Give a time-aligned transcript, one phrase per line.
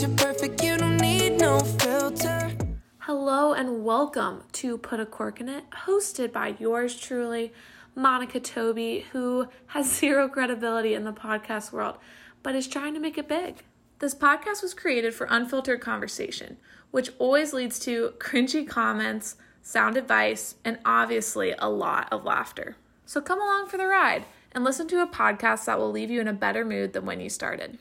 [0.00, 2.50] picture perfect, you don't need no filter.
[3.00, 7.52] Hello and welcome to Put a Cork in It, hosted by yours truly,
[7.94, 11.98] Monica Toby, who has zero credibility in the podcast world,
[12.42, 13.62] but is trying to make it big.
[13.98, 16.56] This podcast was created for unfiltered conversation,
[16.90, 22.76] which always leads to cringy comments, sound advice, and obviously a lot of laughter.
[23.04, 26.22] So come along for the ride and listen to a podcast that will leave you
[26.22, 27.78] in a better mood than when you started.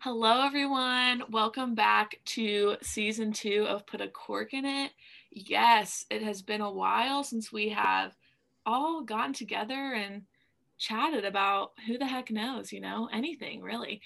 [0.00, 1.24] Hello, everyone.
[1.28, 4.92] Welcome back to season two of Put a Cork in It.
[5.32, 8.14] Yes, it has been a while since we have
[8.64, 10.22] all gotten together and
[10.78, 14.00] chatted about who the heck knows, you know, anything really.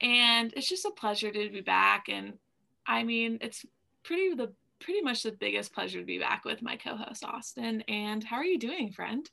[0.00, 2.08] And it's just a pleasure to be back.
[2.08, 2.38] And
[2.84, 3.64] I mean, it's
[4.02, 7.82] pretty the pretty much the biggest pleasure to be back with my co-host Austin.
[7.82, 9.30] And how are you doing, friend?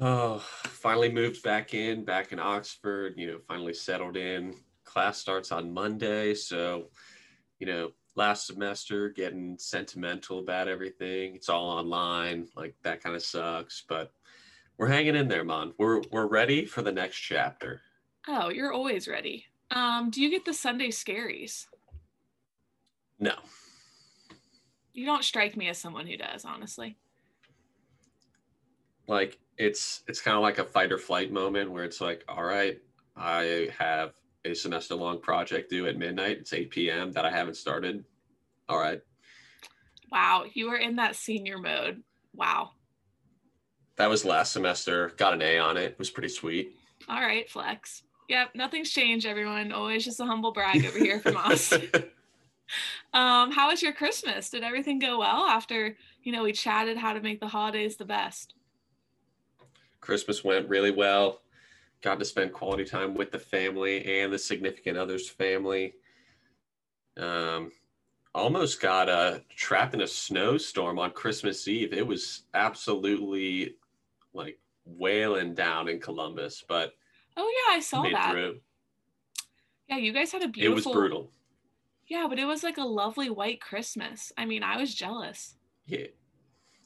[0.00, 4.54] Oh, finally moved back in, back in Oxford, you know, finally settled in.
[4.84, 6.34] Class starts on Monday.
[6.34, 6.90] So,
[7.58, 11.34] you know, last semester getting sentimental about everything.
[11.34, 12.46] It's all online.
[12.54, 13.84] Like that kind of sucks.
[13.88, 14.12] But
[14.76, 15.74] we're hanging in there, Mon.
[15.78, 17.80] We're we're ready for the next chapter.
[18.28, 19.46] Oh, you're always ready.
[19.72, 21.66] Um, do you get the Sunday scaries?
[23.18, 23.34] No.
[24.92, 26.96] You don't strike me as someone who does, honestly.
[29.08, 32.44] Like it's it's kind of like a fight or flight moment where it's like, all
[32.44, 32.80] right,
[33.16, 34.14] I have
[34.44, 36.38] a semester long project due at midnight.
[36.38, 37.12] It's 8 p.m.
[37.12, 38.04] that I haven't started.
[38.68, 39.00] All right.
[40.10, 42.02] Wow, you were in that senior mode.
[42.34, 42.70] Wow.
[43.96, 45.12] That was last semester.
[45.16, 45.92] Got an A on it.
[45.92, 46.76] It was pretty sweet.
[47.08, 48.04] All right, flex.
[48.28, 49.72] Yep, nothing's changed, everyone.
[49.72, 51.72] Always just a humble brag over here from us.
[53.12, 54.50] um, how was your Christmas?
[54.50, 58.04] Did everything go well after, you know, we chatted how to make the holidays the
[58.04, 58.54] best?
[60.00, 61.40] Christmas went really well.
[62.02, 65.94] Got to spend quality time with the family and the significant other's family.
[67.16, 67.72] Um,
[68.34, 71.92] almost got uh, trapped in a snowstorm on Christmas Eve.
[71.92, 73.74] It was absolutely
[74.32, 76.94] like wailing down in Columbus, but
[77.36, 78.32] oh yeah, I saw that.
[78.32, 78.60] Through.
[79.88, 80.72] Yeah, you guys had a beautiful.
[80.72, 81.30] It was brutal.
[82.06, 84.32] Yeah, but it was like a lovely white Christmas.
[84.36, 85.56] I mean, I was jealous.
[85.86, 86.06] Yeah.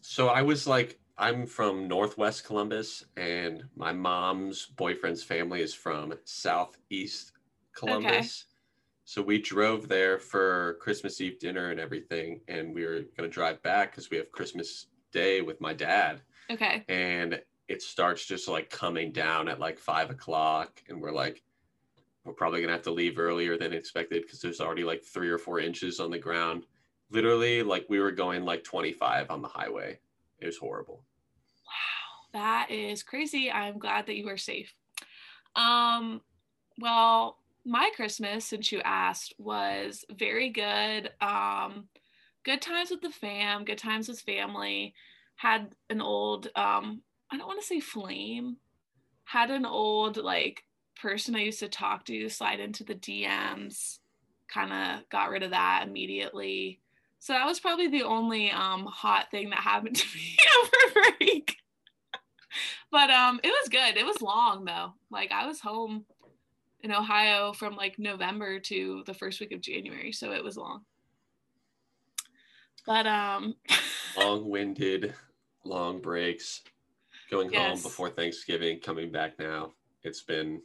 [0.01, 6.15] So I was like I'm from Northwest Columbus, and my mom's boyfriend's family is from
[6.25, 7.33] Southeast
[7.75, 8.11] Columbus.
[8.11, 8.53] Okay.
[9.05, 13.29] So we drove there for Christmas Eve dinner and everything, and we were going to
[13.29, 16.23] drive back because we have Christmas Day with my dad.
[16.51, 16.85] Okay.
[16.89, 21.43] And it starts just like coming down at like five o'clock, and we're like,
[22.25, 25.39] we're probably gonna have to leave earlier than expected because there's already like three or
[25.39, 26.67] four inches on the ground.
[27.11, 29.99] Literally, like we were going like 25 on the highway.
[30.43, 31.05] It was horrible.
[31.67, 33.51] Wow, that is crazy.
[33.51, 34.75] I'm glad that you are safe.
[35.55, 36.21] Um,
[36.79, 41.11] well, my Christmas, since you asked, was very good.
[41.21, 41.85] Um,
[42.45, 44.95] good times with the fam, good times with family.
[45.37, 48.57] Had an old, um, I don't want to say flame,
[49.25, 50.65] had an old like
[51.01, 54.01] person I used to talk to slide into the DMs.
[54.49, 56.82] Kind of got rid of that immediately.
[57.23, 61.57] So that was probably the only um, hot thing that happened to me over break.
[62.91, 63.97] but um, it was good.
[63.97, 64.95] It was long though.
[65.09, 66.05] Like I was home
[66.81, 70.81] in Ohio from like November to the first week of January, so it was long.
[72.89, 73.55] But um,
[74.19, 75.15] long-winded,
[75.65, 76.63] long breaks,
[77.31, 77.69] going yes.
[77.69, 79.75] home before Thanksgiving, coming back now.
[80.03, 80.61] It's been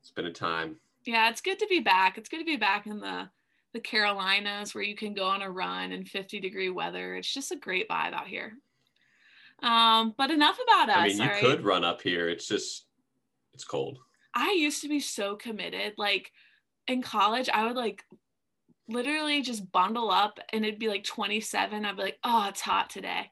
[0.00, 0.74] it's been a time.
[1.04, 2.18] Yeah, it's good to be back.
[2.18, 3.28] It's good to be back in the
[3.72, 7.14] the Carolinas where you can go on a run in 50 degree weather.
[7.16, 8.54] It's just a great vibe out here.
[9.62, 10.96] Um, but enough about us.
[10.96, 11.40] I mean, you right?
[11.40, 12.28] could run up here.
[12.28, 12.86] It's just,
[13.54, 13.98] it's cold.
[14.34, 15.94] I used to be so committed.
[15.96, 16.32] Like
[16.88, 18.04] in college, I would like
[18.88, 21.84] literally just bundle up and it'd be like 27.
[21.84, 23.30] I'd be like, oh, it's hot today.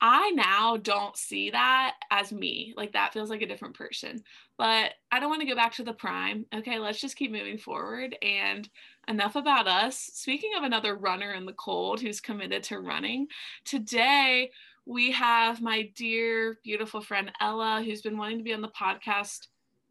[0.00, 2.72] I now don't see that as me.
[2.76, 4.22] Like that feels like a different person.
[4.56, 6.46] But I don't want to go back to the prime.
[6.54, 8.16] Okay, let's just keep moving forward.
[8.22, 8.68] And
[9.08, 9.98] enough about us.
[9.98, 13.28] Speaking of another runner in the cold who's committed to running,
[13.64, 14.50] today
[14.86, 19.48] we have my dear, beautiful friend Ella, who's been wanting to be on the podcast.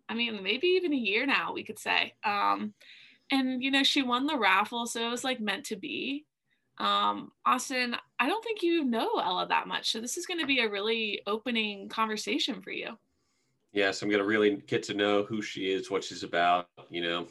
[0.10, 2.14] I mean, maybe even a year now, we could say.
[2.24, 2.74] Um,
[3.30, 6.26] and, you know, she won the raffle, so it was like meant to be.
[6.80, 9.92] Um, Austin, I don't think you know Ella that much.
[9.92, 12.98] So this is going to be a really opening conversation for you.
[13.74, 17.02] Yes, I'm going to really get to know who she is, what she's about, you
[17.02, 17.28] know,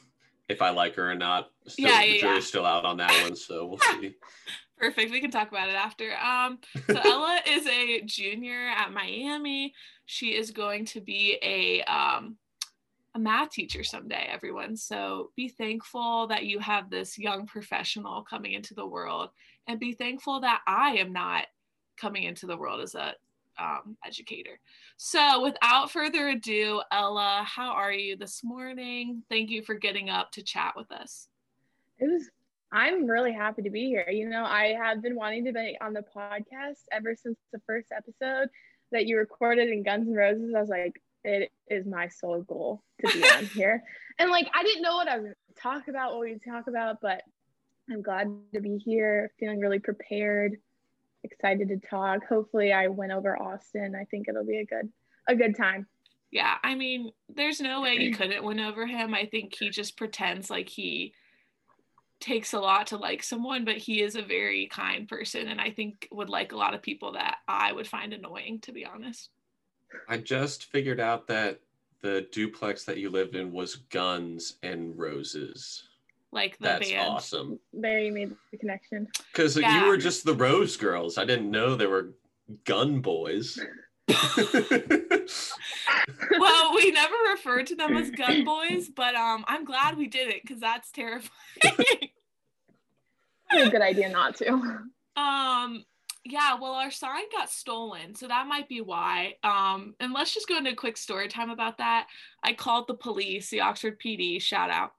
[0.49, 1.51] if I like her or not.
[1.67, 2.49] Still, yeah, yeah, the jury's yeah.
[2.49, 4.15] still out on that one, so we'll see.
[4.79, 5.11] Perfect.
[5.11, 6.15] We can talk about it after.
[6.17, 9.75] Um, so Ella is a junior at Miami.
[10.05, 12.37] She is going to be a um,
[13.15, 14.77] a math teacher someday, everyone.
[14.77, 19.31] So be thankful that you have this young professional coming into the world
[19.67, 21.47] and be thankful that I am not
[21.97, 23.15] coming into the world as a
[23.59, 24.61] um, educator.
[24.99, 29.23] So without further ado, Ella, how are you this morning?
[29.31, 31.29] Thank you for getting up to chat with us.
[31.99, 32.29] It was
[32.73, 34.07] I'm really happy to be here.
[34.11, 37.89] You know, I have been wanting to be on the podcast ever since the first
[37.97, 38.49] episode
[38.93, 40.53] that you recorded in Guns N' Roses.
[40.55, 43.83] I was like, it is my sole goal to be on here.
[44.19, 47.23] And like, I didn't know what I was talk about, what we talk about, but
[47.91, 50.57] I'm glad to be here, feeling really prepared,
[51.25, 52.27] excited to talk.
[52.29, 53.95] Hopefully, I went over Austin.
[53.95, 54.89] I think it'll be a good,
[55.29, 55.87] a good time.
[56.33, 59.15] Yeah, I mean, there's no way you couldn't win over him.
[59.15, 61.15] I think he just pretends like he
[62.21, 65.71] takes a lot to like someone, but he is a very kind person and I
[65.71, 69.31] think would like a lot of people that I would find annoying, to be honest.
[70.09, 71.61] I just figured out that
[72.01, 75.85] the duplex that you lived in was Guns and Roses.
[76.33, 77.09] Like the That's band.
[77.09, 77.59] awesome.
[77.73, 79.09] There you made the connection.
[79.33, 79.81] Because Yeah.
[79.83, 81.19] you were just the Rose girls.
[81.19, 82.13] I didn't know there were
[82.65, 83.59] gun boys.
[86.39, 90.29] well, we never referred to them as gun boys, but um, I'm glad we did
[90.29, 91.31] it because that's terrifying.
[93.53, 94.53] A good idea not to.
[95.17, 95.85] um,
[96.25, 99.35] yeah, well, our sign got stolen, so that might be why.
[99.45, 102.09] Um, and let's just go into a quick story time about that.
[102.43, 104.91] I called the police, the Oxford PD, shout out,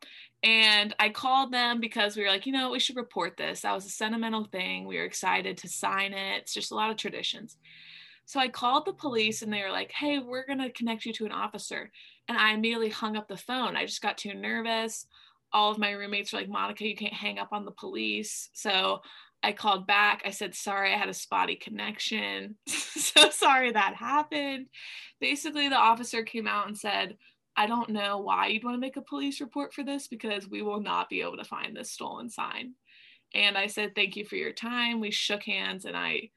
[0.44, 3.62] and I called them because we were like, you know, we should report this.
[3.62, 4.86] That was a sentimental thing.
[4.86, 6.42] We were excited to sign it.
[6.42, 7.58] It's just a lot of traditions.
[8.28, 11.14] So I called the police and they were like, hey, we're going to connect you
[11.14, 11.90] to an officer.
[12.28, 13.78] And I immediately hung up the phone.
[13.78, 15.08] I just got too nervous.
[15.54, 18.50] All of my roommates were like, Monica, you can't hang up on the police.
[18.52, 19.00] So
[19.44, 20.24] I called back.
[20.26, 22.58] I said, sorry, I had a spotty connection.
[22.68, 24.68] so sorry that happened.
[25.22, 27.16] Basically, the officer came out and said,
[27.56, 30.62] I don't know why you'd want to make a police report for this because we
[30.62, 32.74] will not be able to find this stolen sign.
[33.34, 35.00] And I said, thank you for your time.
[35.00, 36.32] We shook hands and I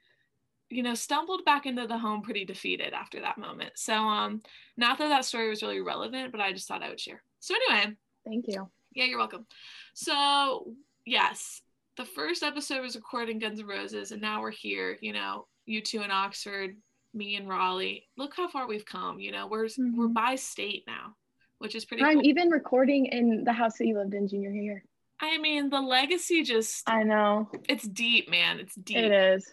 [0.71, 4.41] you know stumbled back into the home pretty defeated after that moment so um
[4.77, 7.55] not that that story was really relevant but i just thought i would share so
[7.71, 7.95] anyway
[8.25, 8.69] Thank you.
[8.95, 9.47] yeah you're welcome
[9.95, 10.73] so
[11.05, 11.63] yes
[11.97, 15.81] the first episode was recording guns N' roses and now we're here you know you
[15.83, 16.77] two in oxford
[17.15, 20.15] me in raleigh look how far we've come you know we're we're Mhm.
[20.15, 21.17] by state now
[21.59, 22.27] which is pretty I'm cool.
[22.27, 24.85] even recording in the house that you lived in junior year.
[25.21, 27.51] i mean the legacy just I know.
[27.69, 29.53] it's deep man it's deep It is.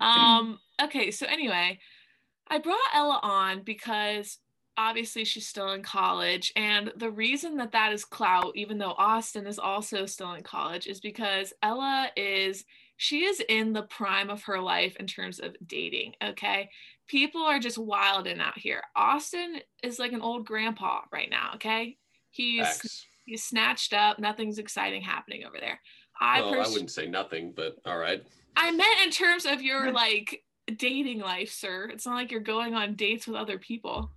[0.00, 1.78] Um, okay, so anyway,
[2.48, 4.38] I brought Ella on because
[4.76, 6.52] obviously she's still in college.
[6.54, 10.86] And the reason that that is clout, even though Austin is also still in college,
[10.86, 12.64] is because Ella is,
[12.96, 16.14] she is in the prime of her life in terms of dating.
[16.22, 16.70] Okay.
[17.08, 18.82] People are just wilding out here.
[18.94, 21.52] Austin is like an old grandpa right now.
[21.56, 21.96] Okay.
[22.30, 23.06] He's.
[23.28, 24.18] He's snatched up.
[24.18, 25.80] Nothing's exciting happening over there.
[26.20, 28.22] I, well, I wouldn't say nothing, but all right.
[28.56, 30.42] I meant in terms of your like
[30.76, 31.88] dating life, sir.
[31.92, 34.10] It's not like you're going on dates with other people.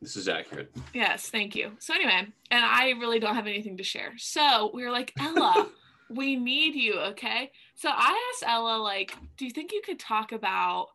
[0.00, 0.72] This is accurate.
[0.94, 1.72] Yes, thank you.
[1.78, 4.14] So anyway, and I really don't have anything to share.
[4.16, 5.68] So we were like, Ella,
[6.10, 7.52] we need you, okay?
[7.74, 10.88] So I asked Ella, like, do you think you could talk about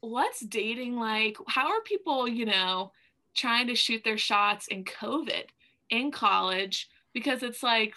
[0.00, 1.36] what's dating like?
[1.46, 2.90] How are people, you know,
[3.36, 5.44] trying to shoot their shots in COVID
[5.90, 6.88] in college?
[7.12, 7.94] Because it's like,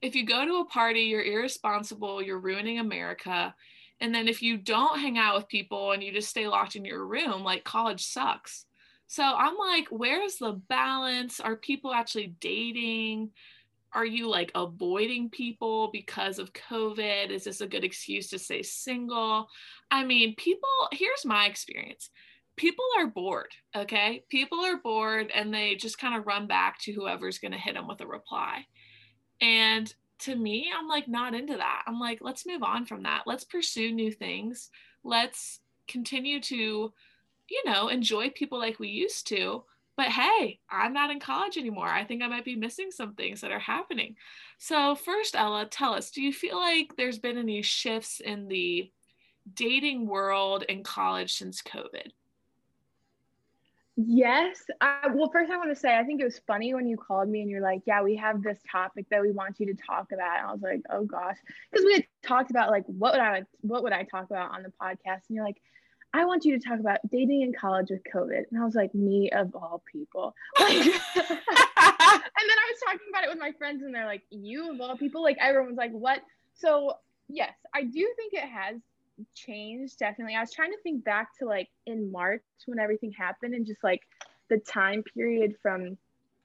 [0.00, 3.54] if you go to a party, you're irresponsible, you're ruining America.
[4.00, 6.84] And then if you don't hang out with people and you just stay locked in
[6.84, 8.64] your room, like college sucks.
[9.08, 11.40] So I'm like, where's the balance?
[11.40, 13.30] Are people actually dating?
[13.92, 17.30] Are you like avoiding people because of COVID?
[17.30, 19.48] Is this a good excuse to stay single?
[19.90, 22.10] I mean, people, here's my experience
[22.58, 24.24] people are bored, okay?
[24.28, 27.74] People are bored and they just kind of run back to whoever's going to hit
[27.74, 28.66] them with a reply.
[29.40, 31.84] And to me, I'm like not into that.
[31.86, 33.22] I'm like, let's move on from that.
[33.26, 34.70] Let's pursue new things.
[35.04, 36.92] Let's continue to,
[37.48, 39.64] you know, enjoy people like we used to.
[39.96, 41.88] But hey, I'm not in college anymore.
[41.88, 44.14] I think I might be missing some things that are happening.
[44.58, 48.92] So, first, Ella, tell us do you feel like there's been any shifts in the
[49.54, 52.10] dating world in college since COVID?
[54.00, 54.64] Yes.
[54.80, 57.28] I, well, first, I want to say I think it was funny when you called
[57.28, 60.12] me and you're like, "Yeah, we have this topic that we want you to talk
[60.12, 61.36] about." And I was like, "Oh gosh,"
[61.68, 64.62] because we had talked about like what would I what would I talk about on
[64.62, 65.60] the podcast, and you're like,
[66.14, 68.94] "I want you to talk about dating in college with COVID," and I was like,
[68.94, 70.70] "Me of all people." Like,
[72.40, 74.80] and then I was talking about it with my friends, and they're like, "You of
[74.80, 76.22] all people?" Like everyone's like, "What?"
[76.54, 76.94] So
[77.28, 78.76] yes, I do think it has
[79.34, 80.34] changed definitely.
[80.34, 83.82] I was trying to think back to like in March when everything happened and just
[83.82, 84.02] like
[84.50, 85.96] the time period from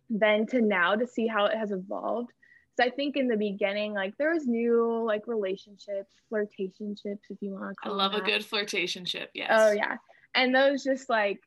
[0.09, 2.29] then to now to see how it has evolved.
[2.75, 7.51] So I think in the beginning, like there was new like relationships, flirtationships, if you
[7.51, 7.97] want to I call.
[7.97, 8.31] love a them that.
[8.31, 9.27] good flirtationship.
[9.33, 9.49] Yes.
[9.51, 9.97] Oh yeah,
[10.33, 11.39] and those just like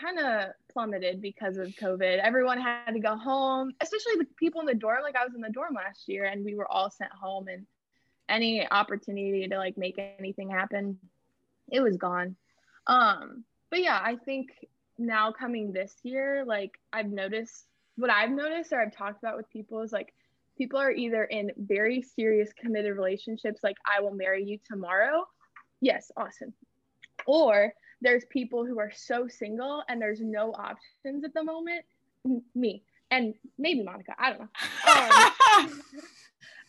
[0.00, 2.18] kind of plummeted because of COVID.
[2.18, 5.02] Everyone had to go home, especially the people in the dorm.
[5.02, 7.66] Like I was in the dorm last year, and we were all sent home, and
[8.28, 10.98] any opportunity to like make anything happen,
[11.70, 12.36] it was gone.
[12.86, 14.50] Um, but yeah, I think
[14.98, 17.66] now coming this year, like I've noticed
[17.96, 20.12] what I've noticed or I've talked about with people is like
[20.56, 25.24] people are either in very serious committed relationships, like I will marry you tomorrow.
[25.80, 26.52] Yes, awesome.
[27.26, 31.84] Or there's people who are so single and there's no options at the moment.
[32.26, 34.48] M- Me and maybe Monica, I don't know.
[35.56, 35.82] Um,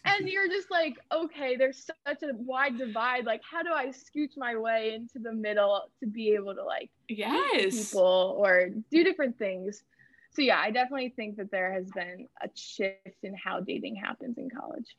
[0.06, 3.26] and you're just like, okay, there's such a wide divide.
[3.26, 6.90] Like, how do I scooch my way into the middle to be able to like
[7.10, 7.90] meet yes.
[7.90, 9.84] people or do different things?
[10.32, 14.38] So yeah, I definitely think that there has been a shift in how dating happens
[14.38, 14.96] in college.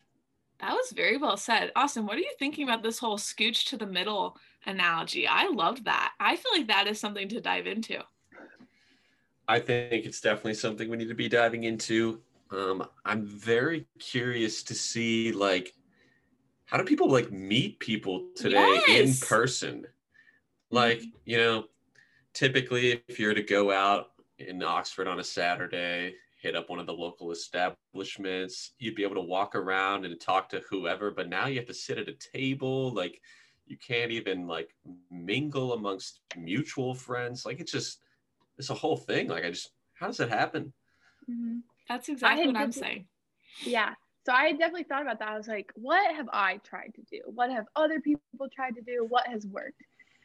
[0.61, 1.71] That was very well said.
[1.77, 5.27] Austin, what are you thinking about this whole scooch to the middle analogy?
[5.29, 6.13] I loved that.
[6.19, 8.03] I feel like that is something to dive into.
[9.47, 12.23] I think it's definitely something we need to be diving into.
[12.51, 15.73] Um, I'm very curious to see like
[16.67, 19.87] how do people like meet people today in person?
[20.71, 21.65] Like, you know,
[22.35, 26.87] typically if you're to go out in Oxford on a Saturday, hit up one of
[26.87, 31.47] the local establishments, you'd be able to walk around and talk to whoever, but now
[31.47, 33.21] you have to sit at a table, like
[33.67, 34.75] you can't even like
[35.11, 37.47] mingle amongst mutual friends.
[37.47, 38.01] Like it's just
[38.59, 39.29] it's a whole thing.
[39.29, 40.73] Like I just how does it happen?
[41.89, 43.07] That's exactly what I'm saying.
[43.61, 43.95] Yeah.
[44.25, 45.29] So I definitely thought about that.
[45.29, 47.21] I was like, what have I tried to do?
[47.27, 48.21] What have other people
[48.55, 49.07] tried to do?
[49.09, 49.83] What has worked?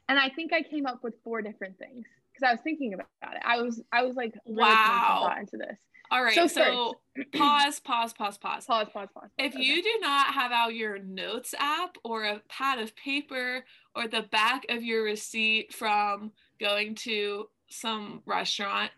[0.09, 3.35] And I think I came up with four different things because I was thinking about
[3.35, 3.41] it.
[3.45, 5.35] I was I was like really Wow.
[5.39, 5.77] into this.
[6.09, 6.33] All right.
[6.33, 6.99] So So,
[7.37, 8.65] pause, pause, pause, pause.
[8.65, 9.29] Pause, pause, pause.
[9.37, 9.63] If Okay.
[9.63, 13.63] you do not have out your notes app or a pad of paper
[13.95, 18.91] or the back of your receipt from going to some restaurant,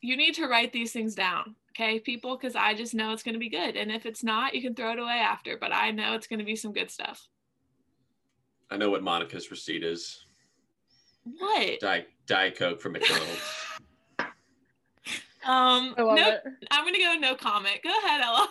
[0.00, 1.54] you need to write these things down.
[1.78, 3.76] Okay, people, because I just know it's going to be good.
[3.76, 6.40] And if it's not, you can throw it away after, but I know it's going
[6.40, 7.28] to be some good stuff.
[8.68, 10.26] I know what Monica's receipt is.
[11.22, 11.78] What?
[11.78, 13.42] Diet, Diet Coke from McDonald's.
[15.44, 16.42] Um, I love no, it.
[16.70, 17.78] I'm going to go no comment.
[17.82, 18.50] Go ahead, Ella.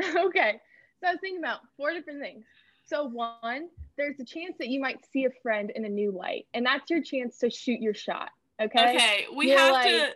[0.28, 0.58] okay.
[0.98, 2.46] So I was thinking about four different things.
[2.86, 3.68] So one,
[3.98, 6.88] there's a chance that you might see a friend in a new light, and that's
[6.88, 8.30] your chance to shoot your shot.
[8.62, 8.94] Okay.
[8.96, 10.14] Okay, we You're have like- to.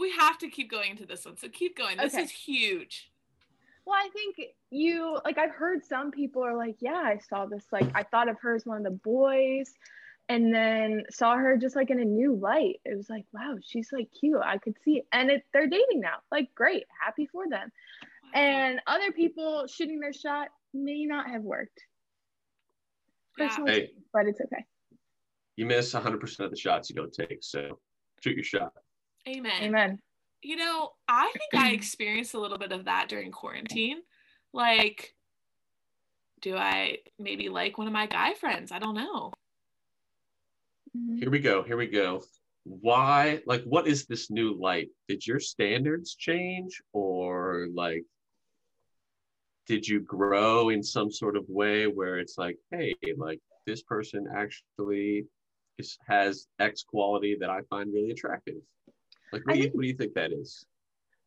[0.00, 1.36] We have to keep going into this one.
[1.36, 1.98] So keep going.
[1.98, 2.22] This Okay.
[2.24, 3.12] is huge.
[3.84, 4.40] Well, I think
[4.70, 8.28] you like I've heard some people are like, yeah, I saw this like I thought
[8.28, 9.72] of her as one of the boys
[10.28, 12.80] and then saw her just like in a new light.
[12.84, 14.40] It was like, wow, she's like cute.
[14.42, 15.06] I could see it.
[15.12, 16.18] And it, they're dating now.
[16.30, 17.70] Like great, happy for them.
[18.32, 21.80] And other people shooting their shot may not have worked.
[23.38, 23.56] Yeah.
[23.66, 23.90] Hey.
[24.12, 24.64] but it's okay.
[25.56, 27.78] You miss 100% of the shots you don't take, so
[28.22, 28.72] shoot your shot.
[29.28, 29.62] Amen.
[29.62, 29.98] Amen.
[30.42, 33.98] You know, I think I experienced a little bit of that during quarantine.
[34.52, 35.14] Like,
[36.40, 38.72] do I maybe like one of my guy friends?
[38.72, 39.32] I don't know.
[41.18, 41.62] Here we go.
[41.62, 42.22] Here we go.
[42.64, 44.88] Why, like, what is this new light?
[45.08, 48.04] Did your standards change, or like,
[49.66, 54.26] did you grow in some sort of way where it's like, hey, like, this person
[54.34, 55.26] actually
[55.78, 58.56] is, has X quality that I find really attractive?
[59.32, 60.64] Like, what do you, think- what do you think that is?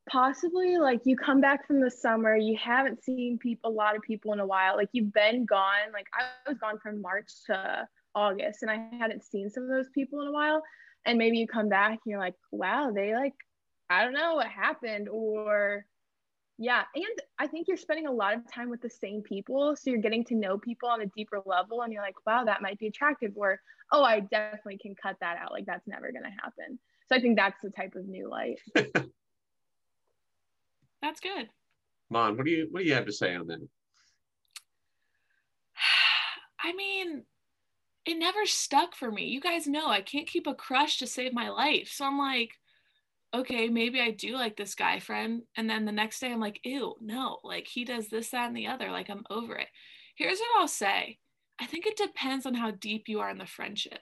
[0.09, 4.01] possibly like you come back from the summer you haven't seen people a lot of
[4.01, 7.87] people in a while like you've been gone like i was gone from march to
[8.13, 10.61] august and i hadn't seen some of those people in a while
[11.05, 13.33] and maybe you come back and you're like wow they like
[13.89, 15.85] i don't know what happened or
[16.57, 17.05] yeah and
[17.39, 20.25] i think you're spending a lot of time with the same people so you're getting
[20.25, 23.31] to know people on a deeper level and you're like wow that might be attractive
[23.35, 23.59] or
[23.93, 27.19] oh i definitely can cut that out like that's never going to happen so i
[27.19, 28.59] think that's the type of new light
[31.03, 31.49] That's good.
[32.09, 33.59] Mon, what do you what do you have to say on that?
[36.63, 37.25] I mean,
[38.05, 39.25] it never stuck for me.
[39.25, 41.89] You guys know I can't keep a crush to save my life.
[41.91, 42.51] So I'm like,
[43.33, 45.41] okay, maybe I do like this guy friend.
[45.57, 48.55] And then the next day I'm like, ew, no, like he does this, that, and
[48.55, 48.89] the other.
[48.89, 49.67] Like I'm over it.
[50.15, 51.19] Here's what I'll say
[51.59, 53.99] I think it depends on how deep you are in the friendship.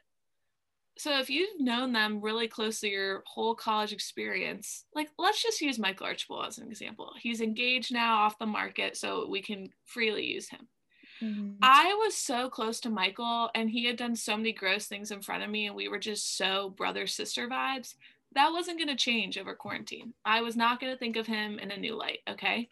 [0.98, 5.80] So if you've known them really closely your whole college experience, like let's just use
[5.80, 7.14] Michael Archibald as an example.
[7.20, 10.68] He's engaged now off the market, so we can freely use him.
[11.24, 11.52] Mm-hmm.
[11.62, 15.22] I was so close to Michael, and he had done so many gross things in
[15.22, 17.96] front of me, and we were just so brother sister vibes.
[18.34, 20.14] that wasn't going to change over quarantine.
[20.24, 22.20] I was not going to think of him in a new light.
[22.30, 22.70] Okay.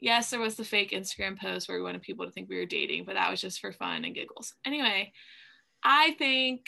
[0.00, 2.66] Yes, there was the fake Instagram post where we wanted people to think we were
[2.66, 4.54] dating, but that was just for fun and giggles.
[4.64, 5.12] Anyway,
[5.82, 6.66] I think,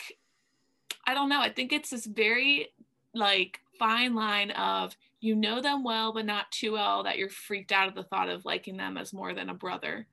[1.06, 1.40] I don't know.
[1.40, 2.68] I think it's this very
[3.14, 7.72] like fine line of you know them well, but not too well that you're freaked
[7.72, 10.06] out of the thought of liking them as more than a brother.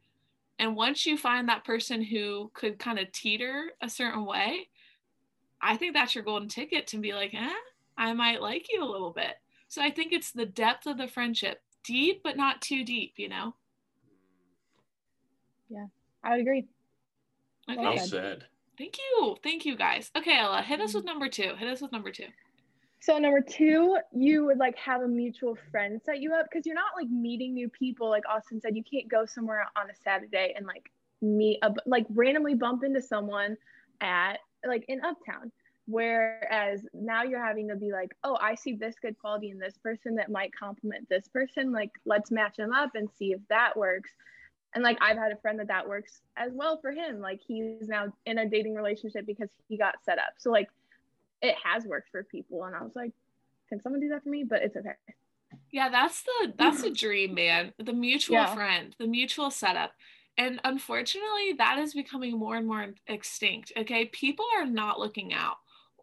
[0.57, 4.69] And once you find that person who could kind of teeter a certain way,
[5.61, 7.53] I think that's your golden ticket to be like, eh,
[7.97, 9.35] I might like you a little bit.
[9.67, 13.29] So I think it's the depth of the friendship, deep but not too deep, you
[13.29, 13.55] know?
[15.69, 15.87] Yeah,
[16.23, 16.65] I would agree.
[17.69, 17.81] Okay.
[17.81, 18.45] Well said.
[18.77, 19.37] Thank you.
[19.43, 20.11] Thank you guys.
[20.15, 21.11] Okay, Ella, hit us with Mm-hmm.
[21.13, 21.55] number two.
[21.57, 22.27] Hit us with number two.
[22.99, 26.75] So number two, you would like have a mutual friend set you up because you're
[26.75, 28.09] not like meeting new people.
[28.09, 30.91] Like Austin said, you can't go somewhere on a Saturday and like
[31.21, 33.57] meet a like randomly bump into someone
[34.01, 35.51] at like in Uptown.
[35.87, 39.77] Whereas now you're having to be like, oh, I see this good quality in this
[39.77, 41.71] person that might complement this person.
[41.71, 44.09] Like, let's match them up and see if that works.
[44.75, 47.21] And like, I've had a friend that that works as well for him.
[47.21, 50.33] Like, he's now in a dating relationship because he got set up.
[50.37, 50.67] So like,
[51.41, 52.65] it has worked for people.
[52.65, 53.11] And I was like,
[53.69, 54.43] can someone do that for me?
[54.43, 54.91] But it's okay.
[55.71, 57.73] Yeah, that's the that's a dream, man.
[57.77, 58.53] The mutual Yeah.
[58.53, 59.93] friend, the mutual setup.
[60.37, 63.71] And unfortunately, that is becoming more and more extinct.
[63.77, 64.05] Okay.
[64.05, 65.57] People are not looking out.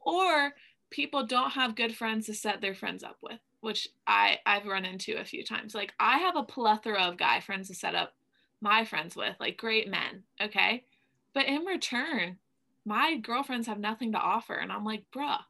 [0.04, 0.54] Or
[0.90, 4.84] people don't have good friends to set their friends up with, which I, I've run
[4.84, 5.74] into a few times.
[5.74, 8.14] Like I have a plethora of guy friends to set up
[8.62, 10.24] my friends with, like great men.
[10.40, 10.86] Okay.
[11.34, 12.38] But in return,
[12.84, 14.54] my girlfriends have nothing to offer.
[14.54, 15.40] And I'm like, bruh,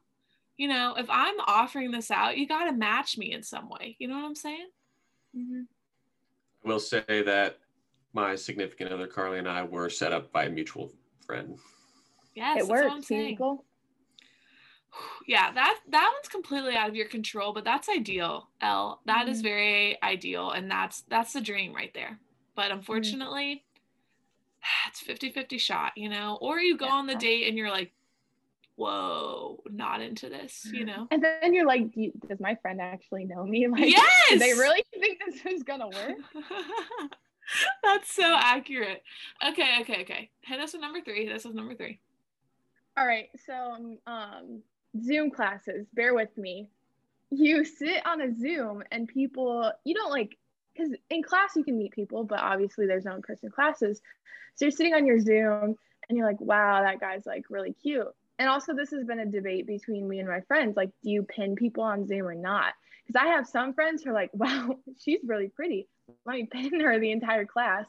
[0.57, 3.95] you know, if I'm offering this out, you got to match me in some way.
[3.99, 4.69] You know what I'm saying?
[5.35, 5.67] Mhm.
[6.63, 7.59] I will say that
[8.13, 10.91] my significant other Carly and I were set up by a mutual
[11.25, 11.59] friend.
[12.35, 13.11] Yes, it that's works,
[15.27, 18.49] Yeah, that that one's completely out of your control, but that's ideal.
[18.61, 19.01] L.
[19.05, 19.41] That is Mhm.
[19.41, 22.19] very ideal, and that's that's the dream right there.
[22.55, 23.63] But unfortunately,
[24.87, 26.37] it's 50-50 shot, you know.
[26.41, 27.91] Or you go on the date and you're like,
[28.75, 31.07] whoa, not into this, you know.
[31.11, 33.67] And then you're like, "Do- does my friend actually know me?
[33.73, 36.17] Like, yes, do they really think this is gonna work?
[37.83, 39.03] That's so accurate.
[39.45, 40.29] Okay, okay, okay.
[40.41, 41.25] Hit us with number three.
[41.25, 41.99] Hit us with number three.
[42.97, 44.61] All right, so um,
[45.03, 45.87] Zoom classes.
[45.93, 46.67] Bear with me.
[47.31, 50.37] You sit on a Zoom and people, you don't like,
[50.75, 54.01] because in class you can meet people, but obviously there's no in-person classes.
[54.55, 55.75] So you're sitting on your Zoom
[56.09, 58.07] and you're like, wow, that guy's like really cute.
[58.39, 60.75] And also, this has been a debate between me and my friends.
[60.75, 62.73] Like, do you pin people on Zoom or not?
[63.05, 65.87] Because I have some friends who are like, wow, she's really pretty.
[66.25, 67.85] Let me pin her the entire class.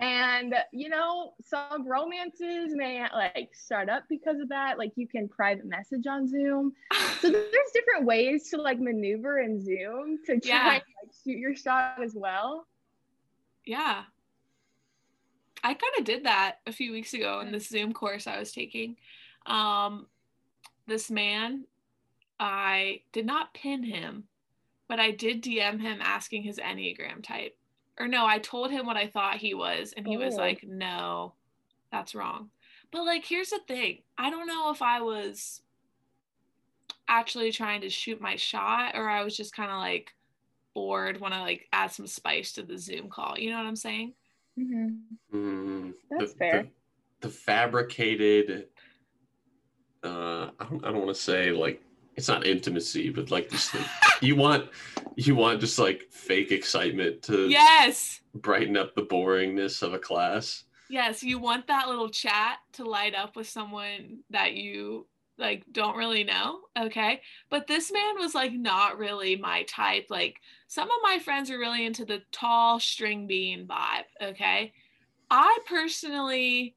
[0.00, 4.78] And you know, some romances may like start up because of that.
[4.78, 6.72] Like you can private message on Zoom.
[7.20, 10.58] So there's different ways to like maneuver in Zoom to try Yeah.
[10.60, 10.84] and like,
[11.24, 12.66] shoot your shot as well.
[13.66, 14.02] Yeah.
[15.62, 18.52] I kind of did that a few weeks ago in the Zoom course I was
[18.52, 18.96] taking.
[19.44, 20.06] Um,
[20.86, 21.64] this man,
[22.38, 24.24] I did not pin him,
[24.88, 27.56] but I did DM him asking his Enneagram type.
[28.00, 30.38] Or no, I told him what I thought he was, and he was Oh.
[30.38, 31.34] like, no,
[31.92, 32.50] that's wrong.
[32.90, 35.60] But like, here's the thing I don't know if I was
[37.06, 40.14] actually trying to shoot my shot or I was just kind of like
[40.74, 43.38] bored, want to like add some spice to the Zoom call.
[43.38, 44.14] You know what I'm saying?
[44.58, 46.62] Mm, That's the, fair.
[47.20, 48.68] The, the fabricated,
[50.02, 51.82] uh, I don't, I don't want to say like
[52.16, 53.86] it's not intimacy, but like just like,
[54.20, 54.68] you want,
[55.16, 58.20] you want just like fake excitement to Yes.
[58.34, 60.64] brighten up the boringness of a class.
[60.88, 65.06] Yes, you want that little chat to light up with someone that you
[65.38, 67.22] like don't really know, okay?
[67.48, 70.06] But this man was like not really my type.
[70.10, 74.72] Like some of my friends are really into the tall string bean vibe, okay?
[75.30, 76.76] I personally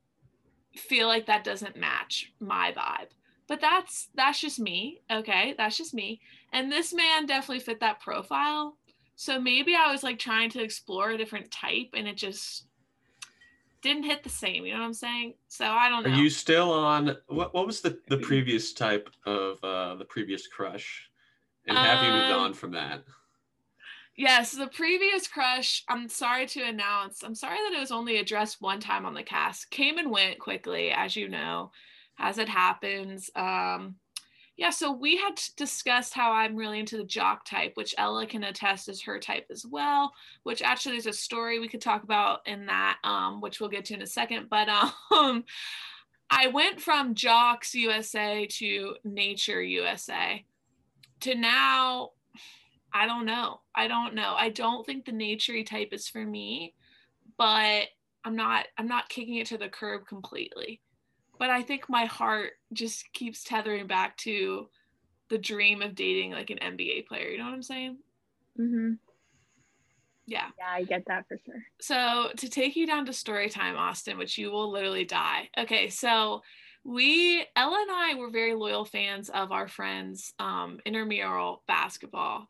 [0.75, 3.09] feel like that doesn't match my vibe.
[3.47, 5.53] But that's that's just me, okay?
[5.57, 6.21] That's just me.
[6.51, 8.77] And this man definitely fit that profile.
[9.15, 12.65] So maybe I was like trying to explore a different type and it just
[13.81, 14.65] didn't hit the same.
[14.65, 15.33] You know what I'm saying?
[15.49, 17.53] So I don't know Are you still on what?
[17.53, 21.09] What was the the previous type of uh, the previous crush?
[21.67, 23.03] And have you moved Um, on from that?
[24.15, 28.61] Yes, the previous crush, I'm sorry to announce, I'm sorry that it was only addressed
[28.61, 29.71] one time on the cast.
[29.71, 31.71] Came and went quickly, as you know,
[32.19, 33.29] as it happens.
[33.35, 33.95] Um,
[34.55, 38.43] yeah, so we had discussed how I'm really into the jock type, which Ella can
[38.43, 42.41] attest is her type as well, which actually there's a story we could talk about
[42.45, 44.47] in that, um, which we'll get to in a second.
[44.51, 45.43] But um,
[46.29, 50.45] I went from Jocks USA to Nature USA
[51.23, 52.11] to now,
[52.93, 53.61] I don't know.
[53.75, 54.35] I don't know.
[54.37, 56.75] I don't think the naturey type is for me,
[57.37, 57.85] but
[58.23, 60.81] I'm not I'm not kicking it to the curb completely.
[61.43, 64.69] But I think my heart just keeps tethering back to
[65.27, 67.27] the dream of dating like an NBA player.
[67.27, 67.97] You know what I'm saying?
[68.57, 68.93] Mm-hmm.
[70.25, 70.45] Yeah.
[70.57, 71.61] Yeah, I get that for sure.
[71.81, 75.49] So to take you down to story time, Austin, which you will literally die.
[75.57, 76.43] Okay, so
[76.85, 82.47] we Ella and I were very loyal fans of our friends' um, intramural basketball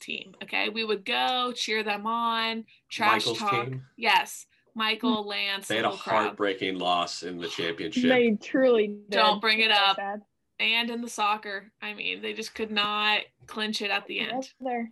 [0.00, 0.34] team.
[0.42, 3.68] Okay, we would go cheer them on, trash Michael's talk.
[3.68, 3.84] team?
[3.96, 4.44] Yes,
[4.74, 8.02] Michael, Lance, They had a whole heartbreaking loss in the championship.
[8.08, 9.10] They truly did.
[9.10, 10.20] Don't bring it It's so up.
[10.58, 11.70] and in the soccer.
[11.80, 14.32] I mean, they just could not clinch it at the end.
[14.32, 14.90] Right there.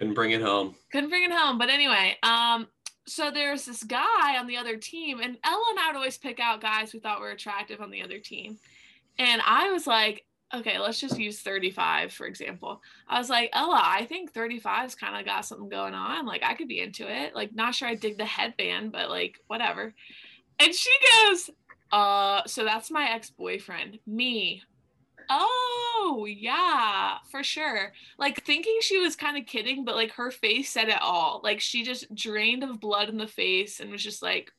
[0.00, 0.76] and bring it home.
[0.92, 1.58] couldn't bring it home.
[1.58, 2.68] But anyway, um,
[3.06, 6.38] so there's this guy on the other team, and Ella and I would always pick
[6.38, 8.58] out guys we thought were attractive on the other team.
[9.18, 12.82] And I was like, okay, let's just use 35, for example.
[13.08, 16.26] I was like, Ella, I think 35's kind of got something going on.
[16.26, 17.34] Like, I could be into it.
[17.34, 19.94] Like, not sure I dig the headband, but like, whatever.
[20.58, 21.50] And she goes,
[21.92, 23.98] uh, so that's my ex-boyfriend.
[24.06, 24.62] Me.
[25.30, 30.70] Oh, yeah, for sure like thinking she was kind of kidding, but like her face
[30.70, 31.40] said it all.
[31.44, 34.52] Like she just drained of blood in the face and was just like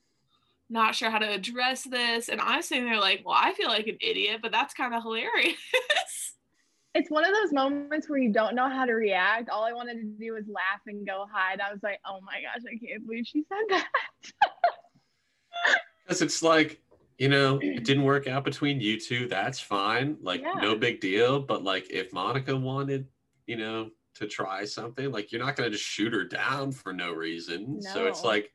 [0.70, 2.28] not sure how to address this.
[2.28, 5.02] And I'm sitting there like, well, I feel like an idiot, but that's kind of
[5.02, 5.56] hilarious.
[6.92, 9.48] It's one of those moments where you don't know how to react.
[9.48, 11.60] All I wanted to do was laugh and go hide.
[11.60, 13.86] I was like, oh my gosh, I can't believe she said that.
[16.04, 16.80] Because it's like,
[17.18, 19.28] you know, it didn't work out between you two.
[19.28, 20.16] That's fine.
[20.20, 20.54] Like, Yeah.
[20.60, 21.38] no big deal.
[21.38, 23.06] But like, if Monica wanted,
[23.46, 26.92] you know, to try something, like, you're not going to just shoot her down for
[26.92, 27.80] no reason.
[27.80, 28.52] So it's like,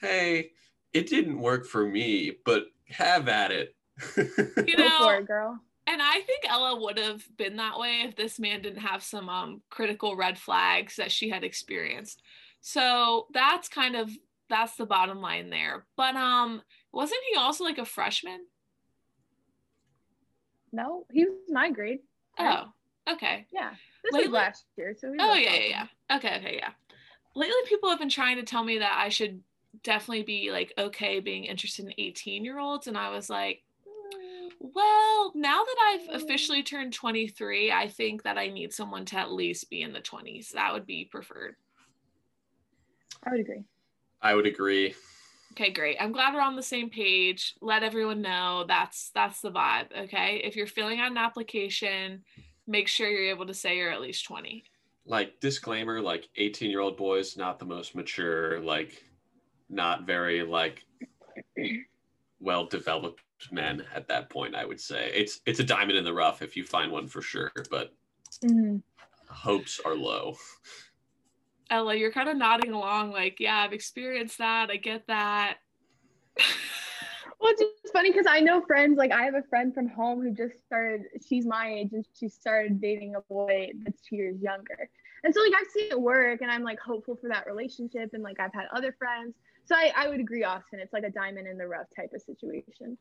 [0.00, 0.50] hey,
[0.96, 3.74] it didn't work for me, but have at it.
[4.16, 5.58] you Go know, for it, girl.
[5.86, 9.28] and I think Ella would have been that way if this man didn't have some
[9.28, 12.22] um critical red flags that she had experienced.
[12.60, 14.10] So that's kind of
[14.48, 15.86] that's the bottom line there.
[15.96, 18.40] But um wasn't he also like a freshman?
[20.72, 22.00] No, he was my grade.
[22.38, 22.64] Oh,
[23.10, 23.46] okay.
[23.52, 23.70] Yeah.
[24.04, 24.94] This Lately- was last year.
[24.98, 26.16] So he Oh yeah, yeah, yeah.
[26.16, 26.70] Okay, okay, yeah.
[27.34, 29.42] Lately, people have been trying to tell me that I should
[29.82, 33.62] definitely be like okay being interested in 18 year olds, and I was like,
[34.58, 39.32] well, now that I've officially turned 23, I think that I need someone to at
[39.32, 40.50] least be in the 20s.
[40.50, 41.56] That would be preferred.
[43.24, 43.64] I would agree.
[44.22, 44.94] I would agree.
[45.52, 45.96] Okay, great.
[46.00, 47.54] I'm glad we're on the same page.
[47.60, 49.86] Let everyone know that's that's the vibe.
[50.04, 52.22] Okay, if you're filling out an application,
[52.66, 54.64] make sure you're able to say you're at least 20.
[55.06, 59.04] Like, disclaimer, like, 18 year old boys, not the most mature, like,
[59.68, 60.84] not very, like,
[62.40, 65.10] well developed men at that point, I would say.
[65.14, 67.94] It's it's a diamond in the rough if you find one for sure, but
[68.42, 68.82] Mhm.
[69.28, 70.36] hopes are low.
[71.70, 74.70] Ella, you're kind of nodding along, like, yeah, I've experienced that.
[74.70, 75.58] I get that.
[77.38, 78.96] Well, it's just funny because I know friends.
[78.96, 81.02] Like I have a friend from home who just started.
[81.28, 84.88] She's my age and she started dating a boy that's two years younger.
[85.22, 88.14] And so like I've seen it work, and I'm like hopeful for that relationship.
[88.14, 89.34] And like I've had other friends.
[89.66, 90.78] So I, I would agree, Austin.
[90.78, 92.96] It's like a diamond in the rough type of situation.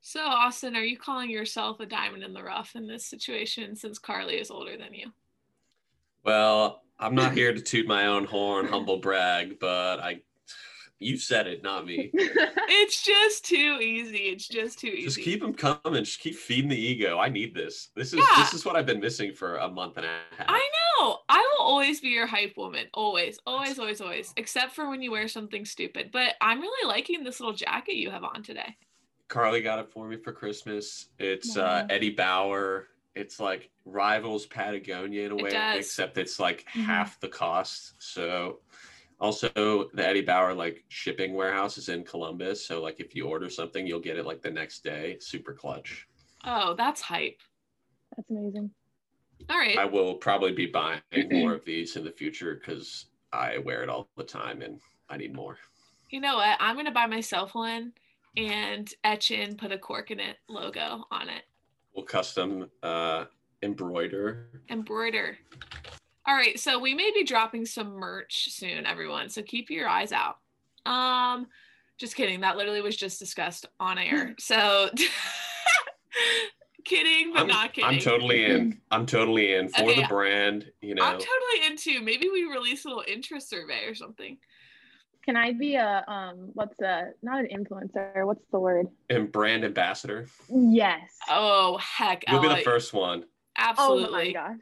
[0.00, 3.98] So, Austin, are you calling yourself a diamond in the rough in this situation since
[3.98, 5.12] Carly is older than you?
[6.24, 10.22] Well, I'm not here to toot my own horn, humble brag, but I
[11.02, 12.10] you said it, not me.
[12.74, 14.16] It's just too easy.
[14.16, 15.04] It's just too easy.
[15.04, 16.02] Just keep them coming.
[16.04, 17.18] Just keep feeding the ego.
[17.18, 17.90] I need this.
[17.94, 18.42] This is Yeah.
[18.42, 20.46] this is what I've been missing for a month and a half.
[20.48, 21.18] I know.
[21.28, 22.86] I will always be your hype woman.
[22.94, 24.32] Always, always, always, always.
[24.36, 26.10] Except for when you wear something stupid.
[26.12, 28.76] But I'm really liking this little jacket you have on today.
[29.28, 31.08] Carly got it for me for Christmas.
[31.18, 32.88] It's uh, Eddie Bauer.
[33.14, 35.78] It's like rivals Patagonia in a It way, does.
[35.78, 36.84] except it's like Mhm.
[36.84, 37.94] half the cost.
[37.98, 38.60] So
[39.22, 42.66] also the Eddie Bauer like shipping warehouse is in Columbus.
[42.66, 45.16] So like if you order something, you'll get it like the next day.
[45.20, 46.08] Super clutch.
[46.44, 47.40] Oh, that's hype.
[48.16, 48.70] That's amazing.
[49.48, 49.78] All right.
[49.78, 53.88] I will probably be buying more of these in the future because I wear it
[53.88, 55.56] all the time and I need more.
[56.10, 56.56] You know what?
[56.58, 57.92] I'm gonna buy myself one
[58.36, 61.44] and etch in, put a cork in it logo on it.
[61.94, 63.26] We'll custom uh,
[63.62, 64.48] embroider.
[64.68, 65.38] Embroider.
[66.26, 69.28] All right, so we may be dropping some merch soon, everyone.
[69.28, 70.36] So keep your eyes out.
[70.86, 71.48] Um,
[71.98, 72.40] just kidding.
[72.40, 74.34] That literally was just discussed on air.
[74.40, 74.88] So
[76.84, 77.88] kidding, but I'm, not kidding.
[77.90, 78.80] I'm totally in.
[78.90, 80.02] I'm totally in for Okay.
[80.02, 80.70] the brand.
[80.80, 82.00] You know, I'm totally into.
[82.02, 84.38] Maybe we release a little interest survey or something.
[85.24, 86.50] Can I be a um?
[86.54, 88.26] What's a not an influencer?
[88.26, 88.86] What's the word?
[89.08, 90.26] and brand ambassador.
[90.50, 91.00] Yes.
[91.30, 93.24] Oh heck, You'll be Ella, the first one.
[93.56, 94.04] Absolutely.
[94.04, 94.32] Oh my absolutely.
[94.32, 94.58] gosh.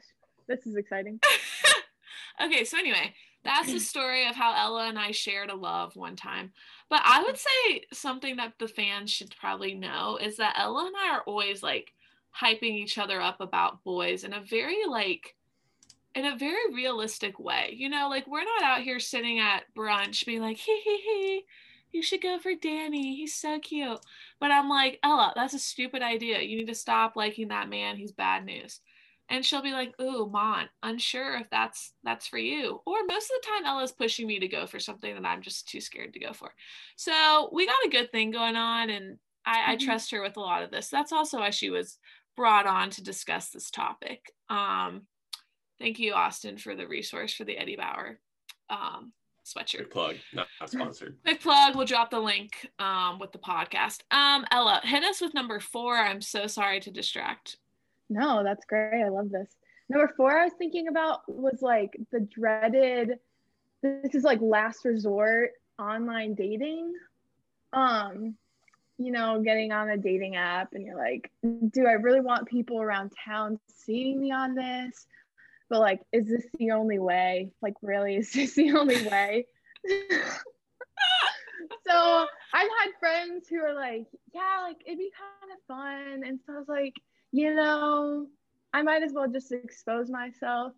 [0.51, 1.19] This is exciting.
[2.43, 6.17] okay, so anyway, that's the story of how Ella and I shared a love one
[6.17, 6.51] time.
[6.89, 10.95] But I would say something that the fans should probably know is that Ella and
[10.95, 11.93] I are always like
[12.37, 15.35] hyping each other up about boys in a very like
[16.13, 17.73] in a very realistic way.
[17.77, 21.45] You know, like we're not out here sitting at brunch being like, hee hee hee,
[21.93, 23.15] you should go for Danny.
[23.15, 23.99] He's so cute.
[24.37, 26.41] But I'm like, Ella, that's a stupid idea.
[26.41, 27.95] You need to stop liking that man.
[27.95, 28.81] He's bad news
[29.31, 33.41] and she'll be like ooh mon unsure if that's that's for you or most of
[33.41, 36.19] the time ella's pushing me to go for something that i'm just too scared to
[36.19, 36.53] go for
[36.95, 39.71] so we got a good thing going on and i, mm-hmm.
[39.71, 41.97] I trust her with a lot of this that's also why she was
[42.35, 45.03] brought on to discuss this topic um
[45.79, 48.19] thank you austin for the resource for the eddie bauer
[48.69, 49.13] um
[49.43, 49.77] sweatshirt.
[49.77, 51.17] Quick plug, not, not sponsored.
[51.25, 51.75] Quick plug.
[51.75, 54.01] We'll drop the link um, with the podcast.
[54.11, 55.97] Um, Ella, hit us with number four.
[55.97, 57.57] I'm so sorry to distract.
[58.11, 59.01] No, that's great.
[59.01, 59.47] I love this.
[59.87, 63.19] Number four, I was thinking about was like the dreaded,
[63.81, 66.91] this is like last resort online dating.
[67.71, 68.35] Um,
[68.97, 72.81] you know, getting on a dating app and you're like, do I really want people
[72.81, 75.07] around town seeing me on this?
[75.69, 77.51] But like, is this the only way?
[77.61, 79.45] Like, really, is this the only way?
[81.87, 86.27] so I've had friends who are like, yeah, like it'd be kind of fun.
[86.27, 86.95] And so I was like,
[87.31, 88.27] you know,
[88.73, 90.73] I might as well just expose myself.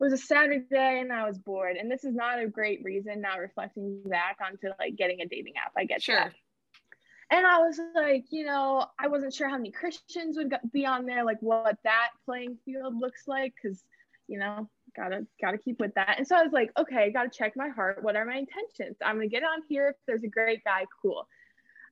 [0.00, 1.76] It was a Saturday and I was bored.
[1.76, 5.54] And this is not a great reason now reflecting back onto like getting a dating
[5.56, 5.72] app.
[5.76, 6.16] I get sure.
[6.16, 6.32] That.
[7.30, 11.06] And I was like, you know, I wasn't sure how many Christians would be on
[11.06, 13.82] there, like what that playing field looks like, because,
[14.28, 16.16] you know, gotta gotta keep with that.
[16.18, 18.02] And so I was like, okay, gotta check my heart.
[18.02, 18.96] What are my intentions?
[19.04, 21.26] I'm gonna get on here if there's a great guy, cool.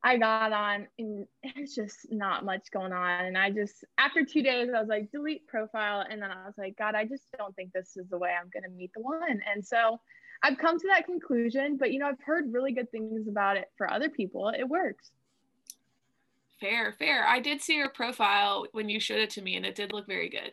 [0.04, 3.24] I got on and it's just not much going on.
[3.24, 6.04] And I just, after two days, I was like, delete profile.
[6.08, 8.50] And then I was like, God, I just don't think this is the way I'm
[8.52, 9.40] going to meet the one.
[9.52, 10.00] And so
[10.42, 13.70] I've come to that conclusion, but you know, I've heard really good things about it
[13.76, 14.48] for other people.
[14.48, 15.12] It works.
[16.60, 17.24] Fair, fair.
[17.26, 20.08] I did see your profile when you showed it to me and it did look
[20.08, 20.52] very good.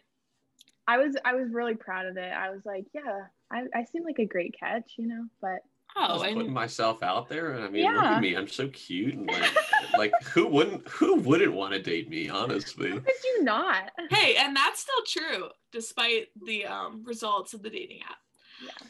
[0.87, 2.31] I was, I was really proud of it.
[2.33, 5.59] I was like, yeah, I, I seem like a great catch, you know, but
[6.01, 7.93] Oh, I putting myself out there, and I mean, yeah.
[7.93, 8.35] look at me.
[8.35, 9.51] I'm so cute, and like,
[9.97, 12.29] like who wouldn't who wouldn't want to date me?
[12.29, 13.91] Honestly, how could you not?
[14.09, 18.17] Hey, and that's still true, despite the um, results of the dating app.
[18.63, 18.87] Yeah,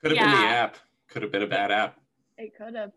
[0.00, 0.32] could have yeah.
[0.32, 0.76] been the app.
[1.08, 1.98] Could have been a bad app.
[2.38, 2.92] It could have.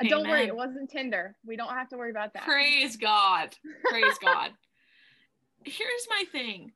[0.00, 0.10] Amen.
[0.10, 1.36] Don't worry, it wasn't Tinder.
[1.44, 2.44] We don't have to worry about that.
[2.44, 3.56] Praise God.
[3.84, 4.50] Praise God.
[5.64, 6.72] Here's my thing.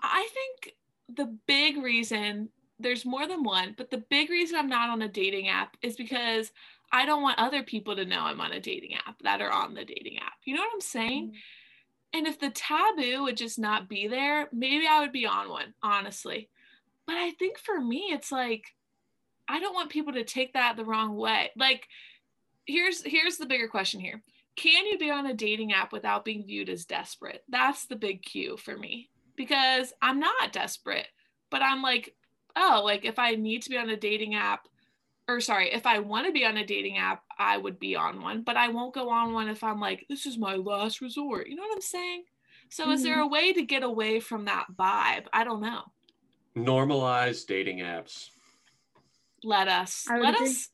[0.00, 0.76] I think
[1.08, 5.08] the big reason there's more than one, but the big reason I'm not on a
[5.08, 6.52] dating app is because
[6.92, 9.74] I don't want other people to know I'm on a dating app that are on
[9.74, 10.34] the dating app.
[10.44, 11.26] You know what I'm saying?
[11.28, 12.18] Mm-hmm.
[12.18, 15.74] And if the taboo would just not be there, maybe I would be on one,
[15.82, 16.48] honestly.
[17.06, 18.64] But I think for me, it's like
[19.48, 21.50] I don't want people to take that the wrong way.
[21.56, 21.88] Like,
[22.66, 24.22] here's here's the bigger question here.
[24.56, 27.44] Can you be on a dating app without being viewed as desperate?
[27.48, 29.08] That's the big cue for me.
[29.36, 31.06] Because I'm not desperate,
[31.50, 32.14] but I'm like
[32.56, 34.68] oh, like if I need to be on a dating app,
[35.28, 38.22] or sorry, if I want to be on a dating app, I would be on
[38.22, 41.48] one, but I won't go on one if I'm like, this is my last resort.
[41.48, 42.24] You know what I'm saying?
[42.70, 42.92] So mm-hmm.
[42.92, 43.22] is there mm-hmm.
[43.22, 45.26] a way to get away from that vibe?
[45.32, 45.82] I don't know.
[46.56, 48.30] Normalize dating apps.
[49.44, 50.48] Let us let agree.
[50.48, 50.68] us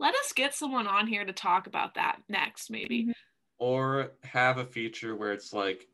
[0.00, 3.02] let us get someone on here to talk about that next, maybe.
[3.02, 3.12] Mm-hmm.
[3.58, 5.86] Or have a feature where it's like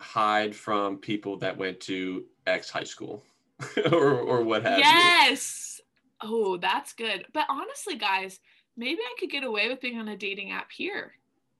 [0.00, 3.22] hide from people that went to X high school.
[3.92, 4.84] or or what have yes.
[4.86, 5.30] you.
[5.30, 5.80] Yes.
[6.22, 7.26] Oh, that's good.
[7.32, 8.40] But honestly, guys,
[8.76, 11.12] maybe I could get away with being on a dating app here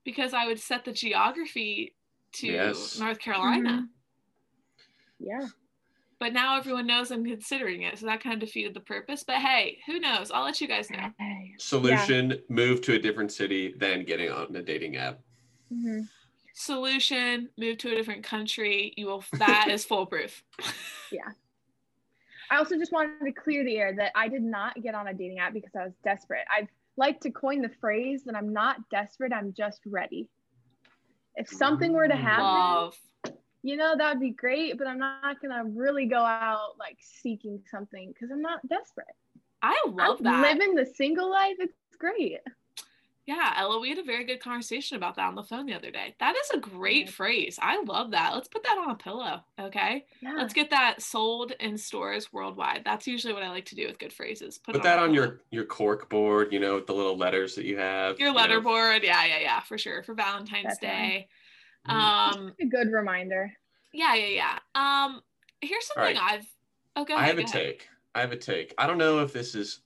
[0.04, 1.94] because I would set the geography
[2.34, 2.98] to yes.
[2.98, 3.70] North Carolina.
[3.70, 5.26] Mm-hmm.
[5.26, 5.48] Yeah.
[6.20, 7.98] But now everyone knows I'm considering it.
[7.98, 9.24] So that kind of defeated the purpose.
[9.24, 10.30] But hey, who knows?
[10.30, 11.10] I'll let you guys know.
[11.58, 12.36] Solution yeah.
[12.48, 15.20] move to a different city than getting on a dating app.
[15.72, 16.02] Mm-hmm.
[16.54, 18.94] Solution move to a different country.
[18.96, 20.42] You will, that is foolproof.
[21.12, 21.30] Yeah.
[22.50, 25.14] I also just wanted to clear the air that I did not get on a
[25.14, 26.44] dating app because I was desperate.
[26.50, 30.28] I'd like to coin the phrase that I'm not desperate, I'm just ready.
[31.36, 32.96] If something were to happen, Love.
[33.62, 36.98] you know, that would be great, but I'm not going to really go out like
[37.00, 39.06] seeking something because I'm not desperate.
[39.62, 40.42] I love I'm that.
[40.42, 42.38] Living the single life, it's great.
[43.26, 45.90] Yeah, Ella, we had a very good conversation about that on the phone the other
[45.90, 46.14] day.
[46.20, 47.58] That is a great phrase.
[47.62, 48.34] I love that.
[48.34, 49.40] Let's put that on a pillow.
[49.58, 50.04] Okay.
[50.20, 50.34] Yeah.
[50.34, 52.82] Let's get that sold in stores worldwide.
[52.84, 54.58] That's usually what I like to do with good phrases.
[54.58, 57.54] Put, put that on, on your your cork board, you know, with the little letters
[57.54, 58.18] that you have.
[58.20, 58.62] Your letter know.
[58.62, 59.02] board.
[59.02, 60.02] Yeah, yeah, yeah, for sure.
[60.02, 61.28] For Valentine's That's Day.
[61.86, 63.50] Um a good reminder.
[63.94, 65.04] Yeah, yeah, yeah.
[65.04, 65.22] Um
[65.62, 66.46] here's All something I've.
[66.94, 67.52] Oh, go I ahead, have a ahead.
[67.52, 67.88] take.
[68.14, 68.74] I have a take.
[68.76, 69.80] I don't know if this is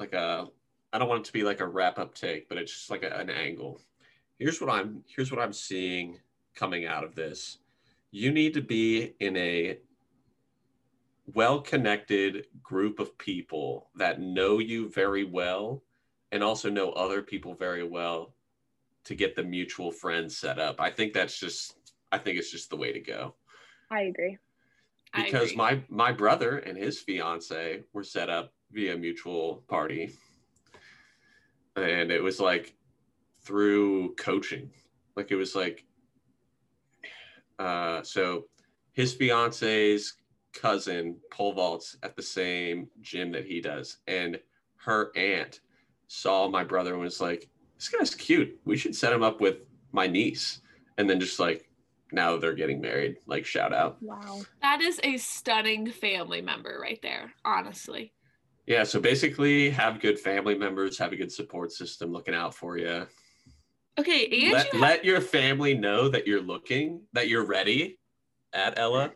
[0.00, 0.48] like a.
[0.92, 3.02] I don't want it to be like a wrap up take, but it's just like
[3.02, 3.80] a, an angle.
[4.38, 5.04] Here's what I'm.
[5.06, 6.18] Here's what I'm seeing
[6.54, 7.58] coming out of this.
[8.10, 9.78] You need to be in a
[11.34, 15.82] well connected group of people that know you very well
[16.30, 18.34] and also know other people very well
[19.04, 20.80] to get the mutual friends set up.
[20.80, 21.76] I think that's just.
[22.10, 23.34] I think it's just the way to go
[23.92, 24.38] I agree.
[25.12, 25.56] I because agree.
[25.56, 30.14] my my brother and his fiance were set up via mutual party
[31.76, 32.74] and it was like
[33.42, 34.70] through coaching.
[35.16, 35.84] Like it was like
[37.58, 38.46] uh so
[38.92, 40.14] his fiance's
[40.52, 44.38] cousin pole vaults at the same gym that he does and
[44.76, 45.60] her aunt
[46.08, 47.48] saw my brother and was like
[47.82, 48.60] this guy's cute.
[48.64, 49.56] We should set him up with
[49.90, 50.60] my niece.
[50.98, 51.68] And then just like
[52.12, 53.16] now they're getting married.
[53.26, 53.96] Like shout out.
[54.00, 54.42] Wow.
[54.60, 58.12] That is a stunning family member right there, honestly.
[58.66, 62.78] Yeah, so basically have good family members, have a good support system looking out for
[62.78, 63.06] you.
[63.98, 67.98] Okay, and Let, you let your family know that you're looking, that you're ready
[68.52, 69.12] at Ella.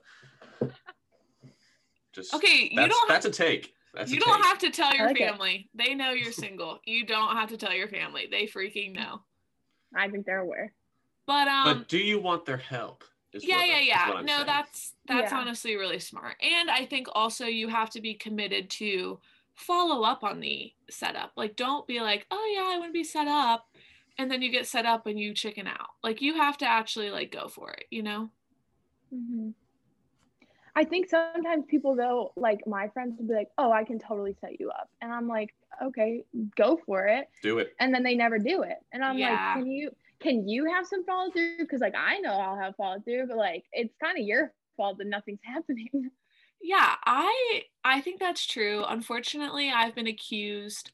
[2.13, 3.73] Just okay, you that's, don't that's a take.
[3.95, 4.45] That's you a don't take.
[4.45, 5.29] have to tell your like it.
[5.29, 5.71] family.
[5.75, 6.81] They know you're single.
[6.85, 8.27] You don't have to tell your family.
[8.31, 9.23] They freaking know.
[9.95, 10.73] I think they're aware.
[11.27, 13.05] But um but do you want their help?
[13.33, 14.21] yeah, what- yeah, is yeah.
[14.25, 14.47] No, saying.
[14.47, 15.39] that's that's Yeah.
[15.39, 16.37] honestly really smart.
[16.43, 19.21] And I think also you have to be committed to
[19.57, 21.33] follow up on the setup.
[21.37, 23.69] Like don't be like, "Oh yeah, I want to be set up."
[24.19, 25.89] And then you get set up and you chicken out.
[26.03, 28.31] Like you have to actually like go for it, you know?
[29.11, 29.51] hmm
[30.75, 34.35] I think sometimes people though, like my friends will be like, "Oh, I can totally
[34.41, 37.75] set you up," and I'm like, "Okay, go for it," do it.
[37.81, 39.21] and then they never do it, and I'm Yeah.
[39.21, 39.91] like, "Can you
[40.21, 43.37] can you have some follow through?" Because like I know I'll have follow through, but
[43.39, 46.11] like it's kind of your fault that nothing's happening.
[46.67, 48.85] Yeah, I I think that's true.
[48.89, 50.91] Unfortunately, I've been accused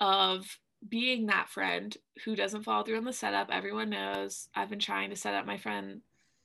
[0.00, 3.48] of being that friend who doesn't follow through on the setup.
[3.52, 6.00] Everyone knows I've been trying to set up my friend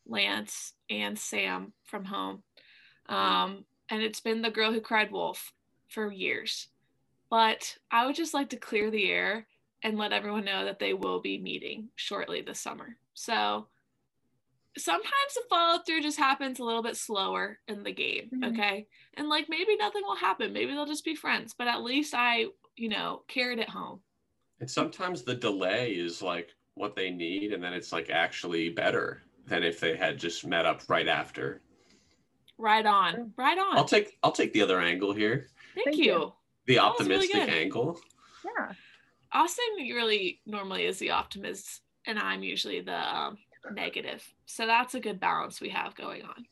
[0.05, 2.43] Lance and Sam from home.
[3.09, 5.53] Um, and it's been the girl who cried wolf
[5.89, 6.67] for years.
[7.31, 9.47] But I would just like to clear the air
[9.81, 12.95] and let everyone know that they will be meeting shortly this summer.
[13.15, 13.65] So
[14.77, 18.29] sometimes the follow through just happens a little bit slower in the game.
[18.33, 18.53] Mhm.
[18.53, 18.87] Okay.
[19.15, 20.53] And like maybe nothing will happen.
[20.53, 24.01] Maybe they'll just be friends, but at least I, you know, carried it home.
[24.59, 29.23] And sometimes the delay is like what they need, and then it's like actually better
[29.47, 31.61] than if they had just met up right after.
[32.57, 33.33] Right on.
[33.37, 33.77] Right on.
[33.77, 35.47] I'll take I'll take the other angle here.
[35.75, 36.03] Thank, Thank you.
[36.03, 36.33] you.
[36.67, 37.99] The That was really optimistic angle.
[38.45, 38.73] Yeah.
[39.33, 43.37] Austin really normally is the optimist, and I'm usually the um,
[43.71, 44.27] negative.
[44.45, 46.45] So that's a good balance we have going on.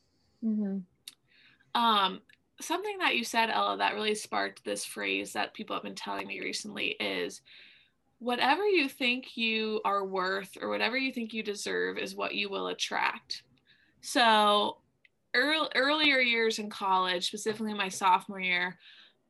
[0.43, 1.79] Mm-hmm.
[1.81, 2.21] Um,
[2.61, 6.27] something that you said, Ella, that really sparked this phrase that people have been telling
[6.27, 7.41] me recently is
[8.19, 12.49] whatever you think you are worth or whatever you think you deserve is what you
[12.49, 13.43] will attract.
[14.01, 14.77] So,
[15.33, 18.77] earl- earlier years in college, specifically my sophomore year,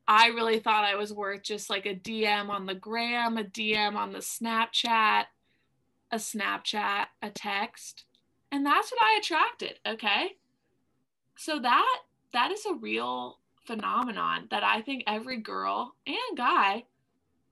[0.07, 3.95] I really thought I was worth just like a DM on the gram, a DM
[3.95, 5.25] on the Snapchat,
[6.11, 8.05] a Snapchat, a text.
[8.51, 10.37] And that's what I attracted, okay?
[11.37, 11.99] So that
[12.33, 16.85] that is a real phenomenon that I think every girl and guy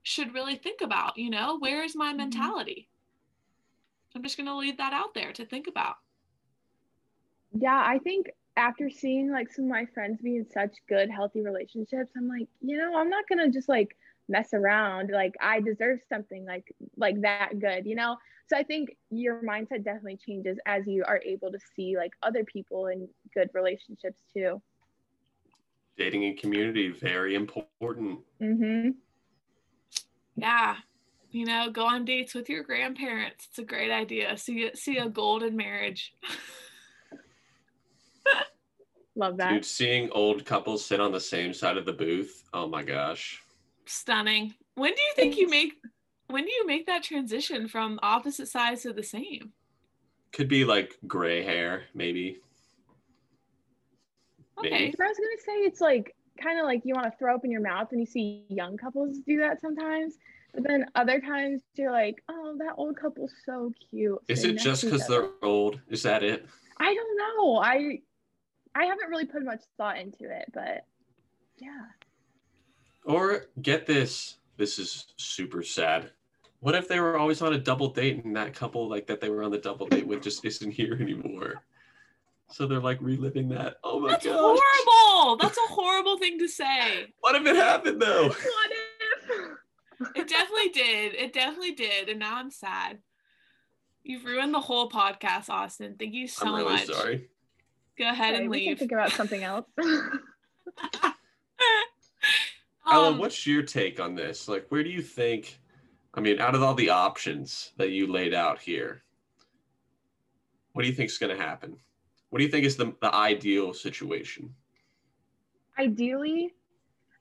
[0.03, 2.17] should really think about, you know, where is my Mhm.
[2.17, 2.89] mentality?
[4.15, 5.97] I'm just going to leave that out there to think about.
[7.51, 11.41] Yeah, I think after seeing like some of my friends be in such good, healthy
[11.41, 13.95] relationships, I'm like, you know, I'm not gonna just like
[14.27, 15.11] mess around.
[15.11, 18.17] Like I deserve something like like that good, you know?
[18.47, 22.45] So I think your mindset definitely changes as you are able to see like other
[22.45, 24.61] people in good relationships too.
[25.97, 28.19] Dating and community, very important.
[28.41, 28.91] Mm-hmm.
[30.37, 30.75] Yeah.
[31.31, 33.47] You know, go on dates with your grandparents.
[33.49, 34.37] It's a great idea.
[34.37, 36.13] See see a golden marriage.
[39.15, 39.51] Love that.
[39.51, 42.43] Dude, seeing old couples sit on the same side of the booth.
[42.53, 43.41] Oh my gosh.
[43.87, 44.53] Stunning.
[44.75, 45.73] When do you think you make
[46.27, 49.53] when do you make that transition from opposite sides to the same?
[50.33, 52.39] Could be like gray hair, maybe.
[54.57, 54.69] Okay.
[54.69, 54.95] Maybe.
[54.99, 57.51] I was gonna say it's like kind of like you want to throw up in
[57.51, 60.17] your mouth and you see young couples do that sometimes.
[60.53, 64.19] But then other times you're like, oh, that old couple's so cute.
[64.27, 65.79] Is it just because they're old?
[65.89, 66.45] Is that it?
[66.77, 67.57] I don't know.
[67.57, 67.99] I
[68.75, 70.85] I haven't really put much thought into it, but
[71.57, 71.85] yeah.
[73.05, 74.37] Or get this.
[74.57, 76.11] This is super sad.
[76.59, 79.29] What if they were always on a double date and that couple like that they
[79.29, 81.61] were on the double date with just isn't here anymore?
[82.49, 83.75] So they're like reliving that.
[83.83, 84.13] Oh my god.
[84.13, 84.35] That's gosh.
[84.35, 85.37] horrible.
[85.37, 87.07] That's a horrible thing to say.
[87.19, 88.29] What if it happened though?
[88.29, 90.15] What if?
[90.15, 91.13] It definitely did.
[91.15, 92.07] It definitely did.
[92.09, 92.99] And now I'm sad.
[94.03, 95.95] You've ruined the whole podcast, Austin.
[95.99, 96.53] Thank you so much.
[96.53, 96.85] I'm really much.
[96.87, 97.29] sorry.
[97.97, 98.79] Go ahead Okay, and we can leave.
[98.79, 99.65] think about something else.
[102.89, 104.47] Ellen, Um, what's your take on this?
[104.47, 105.59] Like, where do you think?
[106.13, 109.03] I mean, out of all the options that you laid out here,
[110.73, 111.77] what do you think is going to happen?
[112.29, 114.53] What do you think is the, the ideal situation?
[115.79, 116.53] Ideally,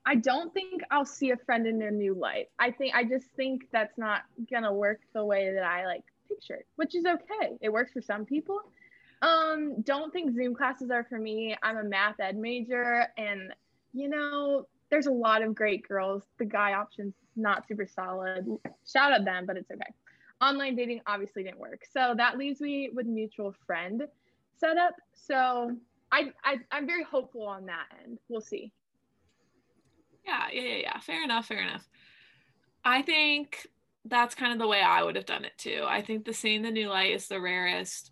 [0.07, 2.47] I don't think I'll see a friend in a new light.
[2.59, 6.63] I think I just think that's not gonna work the way that I like pictured,
[6.77, 7.57] which is okay.
[7.59, 8.61] It works for some people.
[9.21, 11.57] Um, don't think Zoom classes are for me.
[11.61, 13.53] I'm a math ed major, and
[13.93, 16.23] you know, there's a lot of great girls.
[16.37, 18.47] The guy option's not super solid.
[18.91, 19.93] Shout out them, but it's okay.
[20.41, 24.03] Online dating obviously didn't work, so that leaves me with mutual friend
[24.57, 24.93] setup.
[25.13, 25.75] So
[26.11, 28.19] I, I I'm very hopeful on that end.
[28.29, 28.71] We'll see.
[30.25, 30.99] Yeah, yeah, yeah, yeah.
[30.99, 31.87] Fair enough, fair enough.
[32.83, 33.67] I think
[34.05, 35.83] that's kind of the way I would have done it too.
[35.87, 38.11] I think the seeing the new light is the rarest.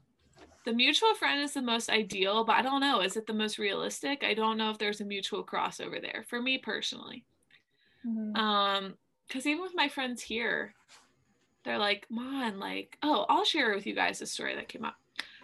[0.66, 3.02] The mutual friend is the most ideal, but I don't know.
[3.02, 4.24] Is it the most realistic?
[4.24, 7.24] I don't know if there's a mutual crossover there for me personally.
[8.36, 8.94] Um,
[9.28, 10.74] because even with my friends here,
[11.64, 14.96] they're like, "Man, like, oh, I'll share with you guys a story that came up."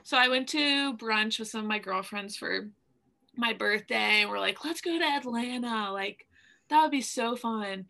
[0.03, 2.69] So I went to brunch with some of my girlfriends for
[3.35, 6.27] my birthday, and we're like, "Let's go to Atlanta." Like,
[6.69, 7.85] that would be so fun.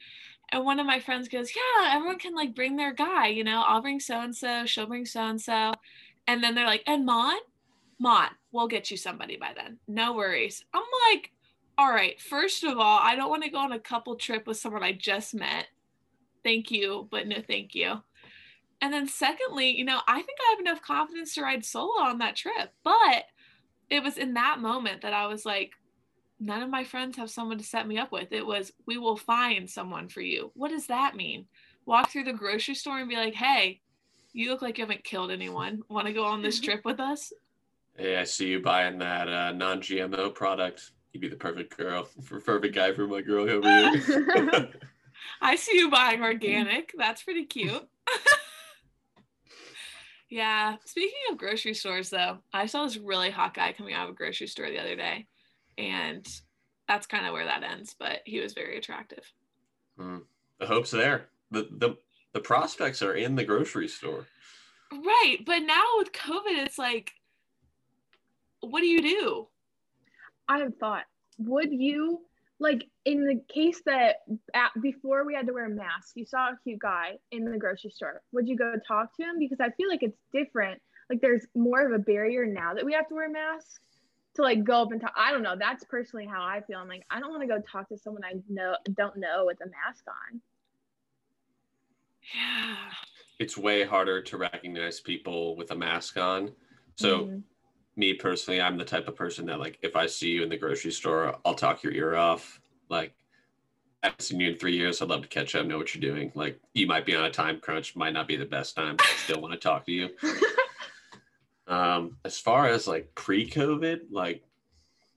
[0.51, 3.63] And one of my friends goes, Yeah, everyone can like bring their guy, you know,
[3.65, 5.71] I'll bring so and so, she'll bring so and so.
[6.32, 7.36] And then they're like, And Mon,
[7.99, 9.79] Mon, we'll get you somebody by then.
[9.86, 10.63] No worries.
[10.73, 11.29] I'm like,
[11.77, 14.55] All right, first of all, I don't want to go on a couple trip with
[14.55, 15.67] someone I just met.
[16.41, 18.01] Thank you, but no thank you.
[18.79, 22.19] And then secondly, you know, I think I have enough confidence to ride solo on
[22.19, 22.71] that trip.
[22.82, 23.25] But
[23.89, 25.73] it was in that moment that I was like,
[26.39, 28.32] none of my friends have someone to set me up with.
[28.32, 30.51] It was, we will find someone for you.
[30.55, 31.45] What does that mean?
[31.86, 33.82] Walk through the grocery store and be like, hey,
[34.34, 35.84] you look like you haven't killed anyone.
[35.89, 37.34] Want to go on this trip with us?
[37.97, 40.91] Hey, I see you buying that uh, non-GMO product.
[41.11, 44.69] You'd be the perfect girl, for perfect guy for my girl over here.
[45.41, 46.93] I see you buying organic.
[46.97, 47.88] That's pretty cute.
[50.29, 50.77] yeah.
[50.86, 54.17] Speaking of grocery stores, though, I saw this really hot guy coming out of a
[54.17, 55.27] grocery store the other day,
[55.77, 56.25] and
[56.88, 57.95] that's kind of where that ends.
[57.99, 59.23] But he was very attractive.
[59.97, 60.19] Hmm.
[60.59, 61.27] The hope's there.
[61.51, 61.97] The, the
[62.34, 64.27] the prospects are in the grocery store.
[64.91, 65.38] Right.
[65.45, 67.11] But now with COVID, it's like,
[68.61, 69.47] what do you do?
[70.47, 71.03] I have thought,
[71.38, 72.21] would you
[72.59, 74.17] like in the case that
[74.53, 77.89] at, before we had to wear masks, you saw a cute guy in the grocery
[77.89, 79.39] store, would you go talk to him?
[79.39, 80.79] Because I feel like it's different.
[81.09, 83.79] Like there's more of a barrier now that we have to wear masks
[84.36, 85.13] to like go up and talk.
[85.17, 85.55] I don't know.
[85.57, 86.77] That's personally how I feel.
[86.77, 89.59] I'm like, I don't want to go talk to someone I know don't know with
[89.61, 90.41] a mask on.
[92.36, 92.91] Yeah.
[93.39, 96.55] It's way harder to recognize people with a mask on.
[96.95, 97.43] So Mhm.
[97.95, 100.57] me personally, I'm the type of person that like if I see you in the
[100.57, 102.61] grocery store, I'll talk your ear off.
[102.89, 103.13] Like
[104.03, 105.01] I haven't seen you in three years.
[105.01, 106.32] I'd love to catch up, know what you're doing.
[106.36, 109.05] Like you might be on a time crunch, might not be the best time, but
[109.07, 110.15] I still want to talk to you.
[111.67, 114.43] Um, as far as like pre-COVID, like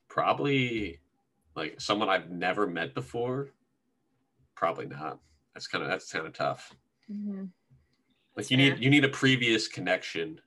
[0.09, 1.01] probably
[1.57, 3.51] like someone I've never met before,
[4.55, 5.19] probably not.
[5.55, 6.73] That's kind of that's kind of tough.
[7.11, 7.51] Mhm.
[8.37, 10.41] Like That's you need you need a previous connection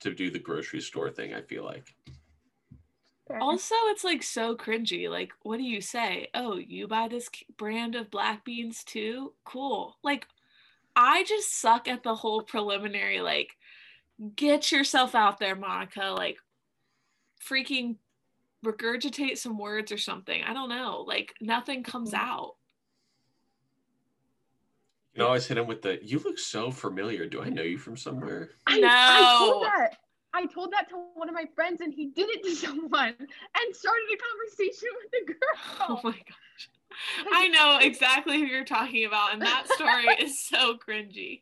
[0.00, 1.34] to do the grocery store thing.
[1.34, 1.94] I feel like.
[3.28, 3.38] Fair.
[3.40, 5.10] Also, it's like so cringy.
[5.10, 6.28] Like, what do you say?
[6.34, 9.32] Oh, you buy this brand of black beans too?
[9.44, 9.96] Cool.
[10.02, 10.26] Like,
[10.94, 13.56] I just suck at the whole preliminary, like,
[14.36, 16.14] get yourself out there, Monica.
[16.16, 16.38] Like,
[17.40, 17.96] freaking
[18.64, 20.42] regurgitate some words or something.
[20.42, 21.00] I don't know.
[21.06, 22.18] Like, nothing comes Mhm.
[22.18, 22.55] out.
[25.16, 27.24] You can always hit him with the "You look so familiar.
[27.24, 29.96] Do I know you from somewhere?" I, I told that.
[30.34, 33.74] I told that to one of my friends, and he did it to someone and
[33.74, 35.86] started a conversation with the girl.
[35.88, 36.70] Oh my gosh.
[37.32, 41.40] I know exactly who you're talking about, and that story is so cringy.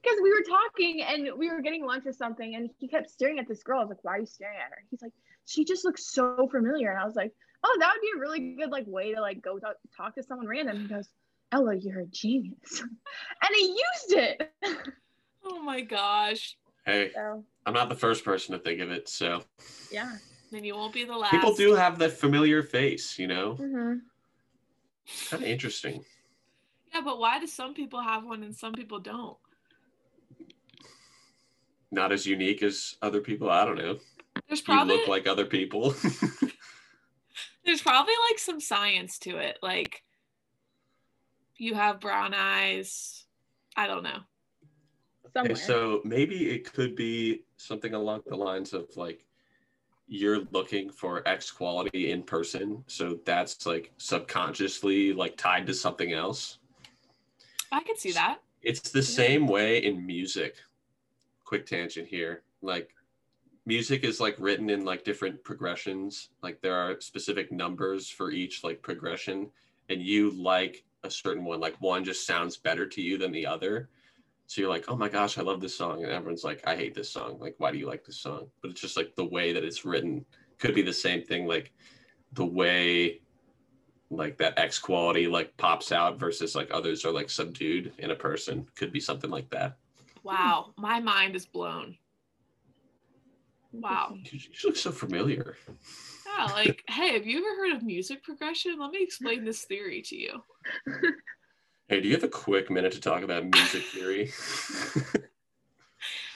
[0.00, 3.40] Because we were talking and we were getting lunch or something, and he kept staring
[3.40, 3.80] at this girl.
[3.80, 5.12] I was like, "Why are you staring at her?" He's like,
[5.44, 7.34] "She just looks so familiar," and I was like,
[7.64, 10.22] "Oh, that would be a really good like way to like go talk, talk to
[10.22, 11.08] someone random." He goes,
[11.56, 14.52] "Ella, you're a genius," and he used it.
[15.48, 16.56] Oh my gosh.
[16.84, 19.08] Hey, so I'm not the first person to think of it.
[19.08, 19.44] So
[19.92, 20.16] yeah.
[20.50, 21.30] Then you won't be the last.
[21.30, 23.54] people do have that familiar face, you know.
[23.54, 23.94] hmm
[25.30, 26.04] Kind of interesting.
[26.92, 29.36] Yeah, but why do some people have one and some people don't?
[31.90, 33.50] Not as unique as other people.
[33.50, 33.98] I don't know.
[34.48, 35.90] There's You probably look like other people.
[37.64, 39.58] there's probably like some science to it.
[39.62, 40.02] Like
[41.58, 43.24] you have brown eyes.
[43.76, 44.20] I don't know.
[45.32, 45.52] Somewhere.
[45.52, 49.24] Okay, so maybe it could be something along the lines of like
[50.08, 56.12] you're looking for X quality in person, so that's like subconsciously like tied to something
[56.12, 56.58] else.
[57.72, 58.38] I could see that.
[58.62, 60.56] It's the same way in music.
[61.44, 62.42] Quick tangent here.
[62.62, 62.90] Like
[63.66, 66.30] music is like written in like different progressions.
[66.42, 69.50] Like there are specific numbers for each like progression
[69.88, 71.60] and you like a certain one.
[71.60, 73.88] Like one just sounds better to you than the other.
[74.46, 76.94] So you're like, "Oh my gosh, I love this song." And everyone's like, "I hate
[76.94, 79.52] this song." Like, "Why do you like this song?" But it's just like the way
[79.52, 80.24] that it's written
[80.58, 81.72] could be the same thing like
[82.32, 83.20] the way
[84.10, 88.14] like that X quality like pops out versus like others are like subdued in a
[88.14, 89.76] person could be something like that.
[90.22, 91.96] Wow, my mind is blown.
[93.72, 94.16] Wow.
[94.24, 95.56] You you look so familiar.
[96.36, 98.78] Yeah, like, hey, have you ever heard of music progression?
[98.78, 100.42] Let me explain this theory to you.
[101.88, 104.32] Hey, do you have a quick minute to talk about music theory?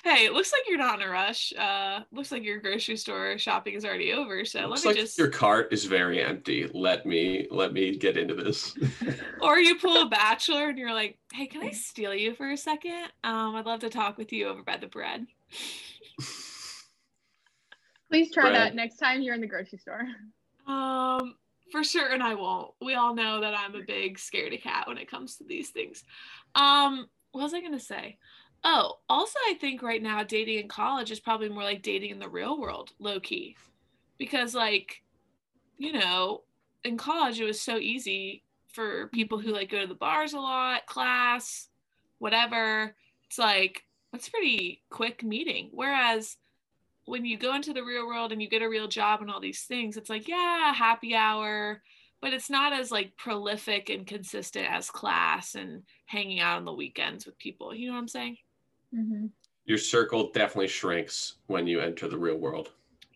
[0.03, 1.53] Hey, it looks like you're not in a rush.
[1.53, 4.45] Uh, looks like your grocery store shopping is already over.
[4.47, 6.71] So Looks let me like just, your cart is very empty.
[6.73, 8.75] Let me let me get into this.
[9.43, 12.57] or you pull a bachelor and you're like, hey, can I steal you for a
[12.57, 13.09] second?
[13.25, 15.27] Um, I'd love to talk with you over by the bread.
[18.11, 18.57] Please try Bread.
[18.57, 20.03] that next time you're in the grocery store.
[20.67, 21.35] Um,
[21.73, 22.71] for sure, and I won't.
[22.81, 26.05] We all know that I'm a big scaredy cat when it comes to these things.
[26.55, 28.19] Um, what was I gonna say?
[28.63, 32.21] Oh, also, I think right now dating in college is probably more like dating in
[32.21, 33.57] the real world, low key,
[34.17, 35.03] because like,
[35.77, 36.43] you know,
[36.85, 40.39] in college it was so easy for people who like go to the bars a
[40.39, 41.69] lot, class,
[42.19, 42.95] whatever.
[43.27, 45.71] It's like that's pretty quick meeting.
[45.73, 46.37] Whereas
[47.11, 49.41] when you go into the real world and you get a real job and all
[49.41, 51.83] these things, it's like, yeah, happy hour,
[52.23, 56.73] but it's not as like prolific and consistent as class and hanging out on the
[56.73, 57.75] weekends with people.
[57.75, 58.37] You know what I'm saying?
[58.95, 59.27] Mm-hmm.
[59.65, 62.71] Your circle definitely shrinks when you enter the real world.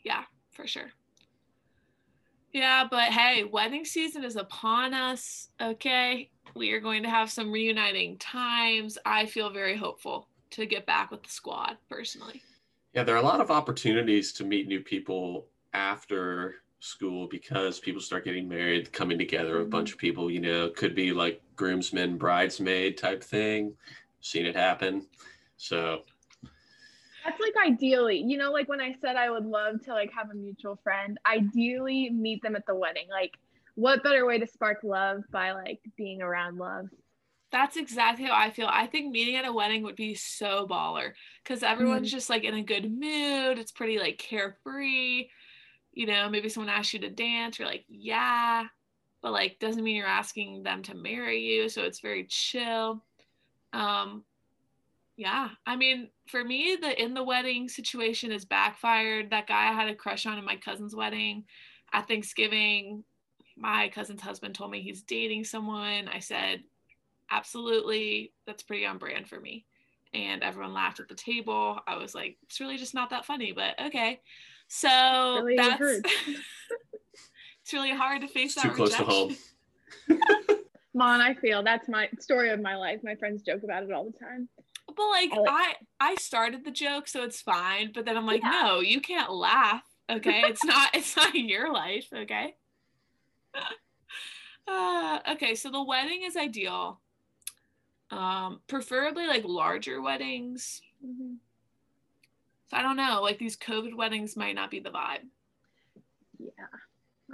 [0.04, 0.90] Yeah, for sure.
[2.52, 5.48] Yeah, but hey, wedding season is upon us.
[5.60, 6.30] Okay.
[6.54, 8.98] We are going to have some reuniting times.
[9.04, 12.42] I feel very hopeful to get back with the squad personally.
[12.94, 18.00] Yeah, there are a lot of opportunities to meet new people after school because people
[18.00, 19.70] start getting married, coming together, a Mhm.
[19.70, 23.76] bunch of people, you know, could be like groomsmen, bridesmaid type thing.
[24.20, 25.08] Seen it happen.
[25.56, 26.04] So
[27.24, 30.30] That's like ideally, you know, like when I said I would love to like have
[30.30, 33.06] a mutual friend, ideally meet them at the wedding.
[33.08, 33.32] Like,
[33.76, 36.86] what better way to spark love by like being around love?
[37.54, 38.66] That's exactly how I feel.
[38.68, 41.12] I think meeting at a wedding would be so baller
[41.44, 43.60] because everyone's just like in a good mood.
[43.60, 45.28] It's pretty like carefree.
[45.92, 48.64] You know, maybe someone asks you to dance, you're like, yeah,
[49.22, 51.68] but like doesn't mean you're asking them to marry you.
[51.68, 53.04] So it's very chill.
[53.72, 54.24] Um,
[55.16, 59.30] yeah, I mean, for me, the in the wedding situation is backfired.
[59.30, 61.44] That guy I had a crush on in my cousin's wedding
[61.92, 63.04] at Thanksgiving,
[63.56, 66.08] my cousin's husband told me he's dating someone.
[66.08, 66.64] I said,
[67.30, 69.64] absolutely, that's pretty on brand for me.
[70.12, 71.80] And everyone laughed at the table.
[71.86, 74.20] I was like, it's really just not that funny, but okay.
[74.68, 75.80] So Really that's
[77.62, 79.36] it's really hard to face it's that too close to home.
[80.94, 83.00] Mon, I feel that's my story of my life.
[83.02, 84.48] My friends joke about it all the time.
[84.96, 87.90] But like I like- I I started the joke, so it's fine.
[87.92, 88.60] But then I'm like, Yeah.
[88.62, 89.82] no, you can't laugh.
[90.10, 92.06] Okay, it's not it's not your life.
[92.14, 92.54] Okay.
[94.68, 97.00] uh, okay, so the wedding is ideal.
[98.10, 100.80] Um, preferably like larger weddings.
[101.04, 101.36] Mhm.
[102.68, 105.26] So I don't know, like these COVID weddings might not be the vibe.
[106.38, 106.50] Yeah,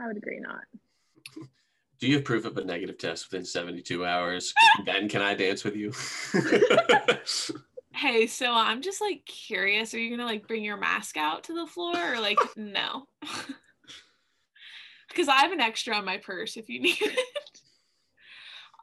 [0.00, 0.62] I would agree not.
[1.98, 4.54] Do you have proof of a negative test within 72 hours?
[4.86, 5.92] then can I dance with you?
[7.92, 9.92] Hey, so I'm just like curious.
[9.92, 13.06] Are you gonna like bring your mask out to the floor or like no?
[15.08, 17.18] Because I have an extra on my purse if you need it.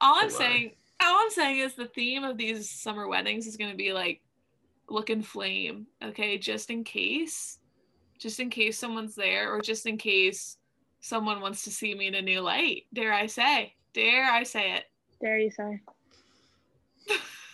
[0.01, 0.38] All I'm Oh, my.
[0.38, 0.71] saying,
[1.01, 4.21] all I'm saying is the theme of these summer weddings is gonna be like
[4.89, 6.37] look and flame, okay?
[6.37, 7.59] Just in case,
[8.17, 10.57] just in case someone's there, or just in case
[11.01, 12.83] someone wants to see me in a new light.
[12.93, 13.75] Dare I say?
[13.93, 14.85] Dare I say it?
[15.21, 15.81] Dare you say?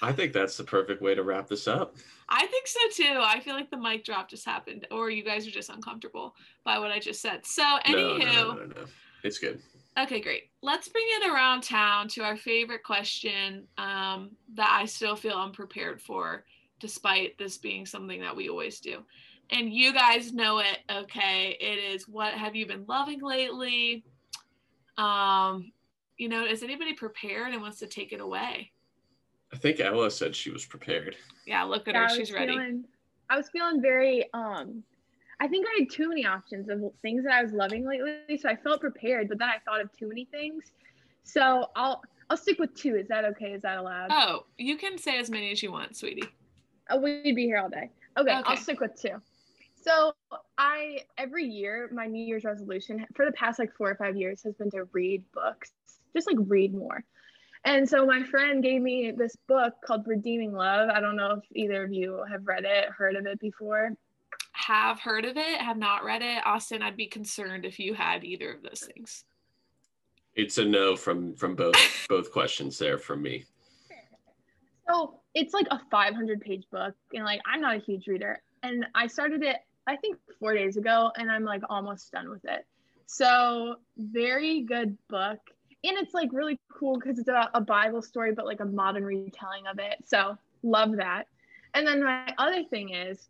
[0.01, 1.95] I think that's the perfect way to wrap this up.
[2.27, 3.21] I think so too.
[3.21, 6.77] I feel like the mic drop just happened, or you guys are just uncomfortable by
[6.79, 7.45] what I just said.
[7.45, 8.85] So, No, anywho, no, no, no, no.
[9.23, 9.61] It's good.
[9.99, 10.49] Okay, great.
[10.61, 16.01] Let's bring it around town to our favorite question um, that I still feel unprepared
[16.01, 16.45] for,
[16.79, 19.03] despite this being something that we always do.
[19.49, 21.57] And you guys know it, okay?
[21.59, 24.03] It is what have you been loving lately?
[24.97, 25.71] Um,
[26.17, 28.71] you know, is anybody prepared and wants to take it away?
[29.51, 31.15] I think Ella said she was prepared.
[31.45, 32.07] Yeah, look at Yeah, her.
[32.07, 32.57] I was She's ready.
[33.29, 34.83] I was feeling very um
[35.39, 38.49] I think I had too many options of things that I was loving lately, so
[38.49, 40.71] I felt prepared, but then I thought of too many things.
[41.23, 42.95] So I'll I'll stick with two.
[42.95, 43.53] Is that okay?
[43.53, 44.07] Is that allowed?
[44.11, 46.23] Oh, you can say as many as you want, sweetie.
[46.89, 47.89] Oh, we'd be here all day.
[48.17, 49.21] Okay, I'll stick with two.
[49.81, 50.13] So
[50.57, 54.41] I every year my New Year's resolution for the past like four or five years
[54.43, 55.71] has been to read books,
[56.15, 57.03] just like read more.
[57.65, 60.89] And so my friend gave me this book called Redeeming Love.
[60.89, 63.91] I don't know if either of you have read it, heard of it before.
[64.67, 66.45] Have heard of it, have not read it.
[66.45, 69.25] Austin, I'd be concerned if you had either of those things.
[70.35, 71.75] It's a no from from both
[72.09, 73.45] both questions there from me.
[74.87, 78.85] So it's like a 500 page book, and like I'm not a huge reader, and
[78.95, 79.57] I started it
[79.87, 82.65] I think four days ago, and I'm like almost done with it.
[83.05, 85.39] So very good book,
[85.83, 89.03] and it's like really cool because it's about a Bible story, but like a modern
[89.03, 89.97] retelling of it.
[90.05, 91.27] So love that.
[91.73, 93.29] And then my other thing is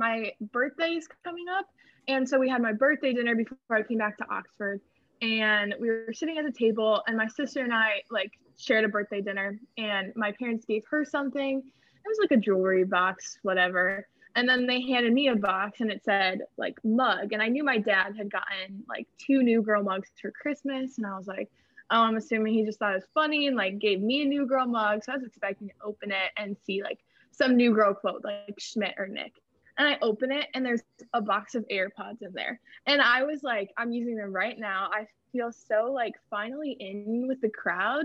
[0.00, 1.66] my birthday is coming up,
[2.08, 4.80] and so we had my birthday dinner before I came back to Oxford,
[5.22, 8.88] and we were sitting at the table, and my sister and I like shared a
[8.88, 11.58] birthday dinner, and my parents gave her something.
[11.58, 14.08] It was like a jewelry box, whatever.
[14.36, 17.32] And then they handed me a box and it said like mug.
[17.32, 20.98] And I knew my dad had gotten like two new girl mugs for Christmas.
[20.98, 21.50] And I was like,
[21.90, 24.46] oh, I'm assuming he just thought it was funny and like gave me a new
[24.46, 25.04] girl mug.
[25.04, 27.00] So I was expecting to open it and see like
[27.32, 29.34] some new girl quote like Schmidt or Nick.
[29.80, 30.82] And I open it and there's
[31.14, 32.60] a box of AirPods in there.
[32.84, 34.90] And I was like, I'm using them right now.
[34.92, 38.04] I feel so like finally in with the crowd.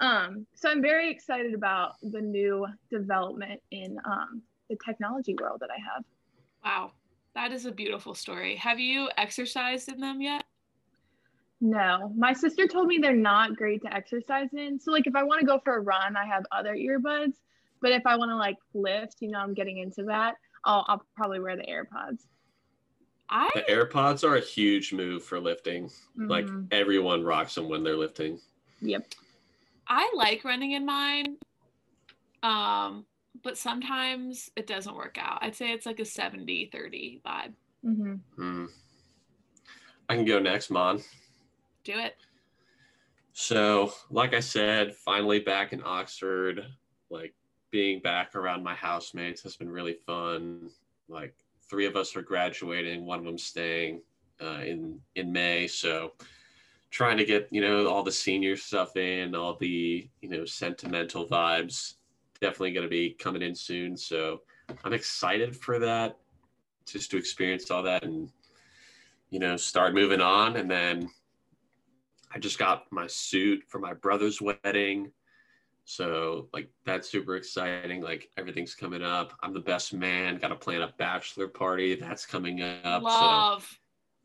[0.00, 5.70] Um, so I'm very excited about the new development in um, the technology world that
[5.70, 6.04] I have.
[6.64, 6.90] Wow,
[7.36, 8.56] that is a beautiful story.
[8.56, 10.42] Have you exercised in them yet?
[11.60, 14.80] No, my sister told me they're not great to exercise in.
[14.80, 17.34] So like if I want to go for a run, I have other earbuds.
[17.80, 20.34] But if I want to like lift, you know, I'm getting into that.
[20.64, 22.26] I'll, I'll probably wear the AirPods.
[23.28, 25.90] I The AirPods are a huge move for lifting.
[26.16, 26.68] Like Mhm.
[26.70, 28.40] everyone rocks them when they're lifting.
[28.80, 29.06] yep.
[29.88, 31.36] I like running in mine.
[32.42, 33.06] Um,
[33.42, 35.38] but sometimes it doesn't work out.
[35.42, 37.54] I'd say it's like a 70 30 vibe.
[37.82, 38.66] hmm Hmm.
[40.08, 41.00] I can go next, Mon.
[41.84, 42.16] Do it.
[43.32, 46.66] So, like I said, finally back in Oxford,
[47.08, 47.34] like
[47.72, 50.70] being back around my housemates has been really fun.
[51.08, 51.34] Like
[51.68, 54.02] three of us are graduating, one of them staying
[54.40, 55.66] uh, in in May.
[55.66, 56.12] So,
[56.90, 61.26] trying to get you know all the senior stuff in, all the you know sentimental
[61.26, 61.94] vibes.
[62.40, 63.96] Definitely going to be coming in soon.
[63.96, 64.42] So,
[64.84, 66.18] I'm excited for that,
[66.86, 68.30] just to experience all that and
[69.30, 71.08] you know start moving on, and then
[72.34, 75.10] I just got my suit for my brother's wedding.
[75.84, 78.02] So like that's super exciting.
[78.02, 79.32] Like everything's coming up.
[79.42, 80.38] I'm the best man.
[80.38, 81.94] Got to plan a bachelor party.
[81.96, 83.02] That's coming up.
[83.02, 83.64] Love.
[83.64, 83.76] So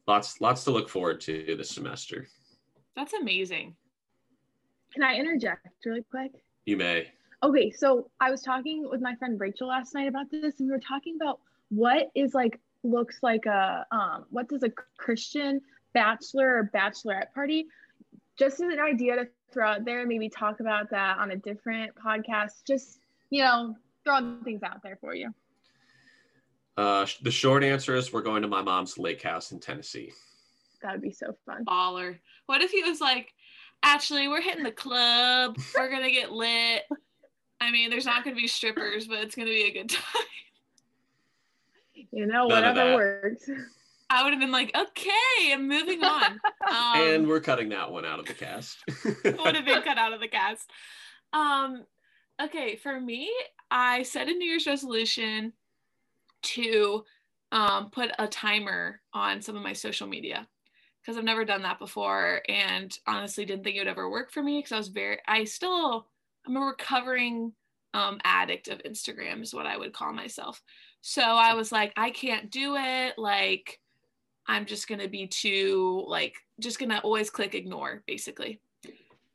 [0.08, 2.28] lots lots to look forward to this semester.
[2.96, 3.76] That's amazing.
[4.94, 6.32] Can I interject really quick?
[6.66, 7.12] You may.
[7.44, 10.72] Okay, so I was talking with my friend Rachel last night about this, and we
[10.72, 11.40] were talking about
[11.70, 15.62] what is like looks like a um, what does a Christian
[15.94, 17.68] bachelor or bachelorette party?
[18.38, 21.94] Just as an idea to throw out there, maybe talk about that on a different
[21.96, 22.64] podcast.
[22.66, 25.34] Just you know, throwing things out there for you.
[26.78, 30.12] Uh, the short answer is we're going to my mom's lake house in Tennessee.
[30.82, 31.66] That would be so fun.
[31.66, 32.20] Baller.
[32.46, 33.34] What if he was like,
[33.82, 35.58] actually, we're hitting the club.
[35.76, 36.84] We're going to get lit.
[37.60, 39.90] I mean, there's not going to be strippers, but it's going to be a good
[39.90, 40.24] time.
[42.12, 43.50] You know, None whatever works.
[44.10, 46.40] I would have been like, okay, I'm moving on.
[46.68, 48.80] Um, and we're cutting that one out of the cast.
[49.24, 50.70] would have been cut out of the cast.
[51.32, 51.86] Um,
[52.42, 53.32] okay, for me,
[53.72, 55.54] I set a New Year's resolution
[56.42, 57.06] to
[57.54, 60.46] um, put a timer on some of my social media
[61.02, 64.44] because I've never done that before, and honestly, didn't think it would ever work for
[64.44, 66.08] me because I was very, I still,
[66.46, 67.54] I'm a recovering
[67.94, 70.62] um, addict of Instagram, is what I would call myself.
[71.00, 73.18] So I was like, I can't do it.
[73.18, 73.80] Like,
[74.48, 78.60] I'm just gonna be too like just gonna always click ignore basically.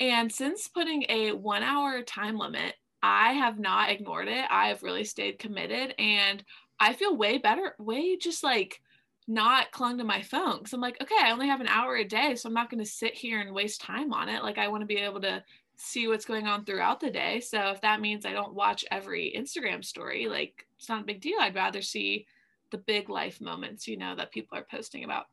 [0.00, 4.44] And since putting a one hour time limit, I have not ignored it.
[4.50, 6.42] I have really stayed committed and
[6.80, 8.80] I feel way better, way just like
[9.28, 10.58] not clung to my phone.
[10.58, 12.86] Cause I'm like, okay, I only have an hour a day, so I'm not gonna
[12.86, 14.42] sit here and waste time on it.
[14.42, 15.44] Like I wanna be able to
[15.76, 17.40] see what's going on throughout the day.
[17.40, 21.20] So if that means I don't watch every Instagram story, like it's not a big
[21.20, 21.38] deal.
[21.40, 22.26] I'd rather see
[22.72, 25.26] the big life moments, you know, that people are posting about.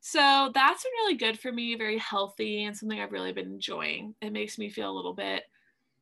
[0.00, 4.14] So that's been really good for me, very healthy and something I've really been enjoying.
[4.22, 5.42] It makes me feel a little bit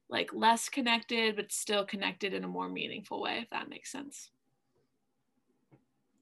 [0.08, 4.30] like less connected, but still connected in a more meaningful way, if that makes sense.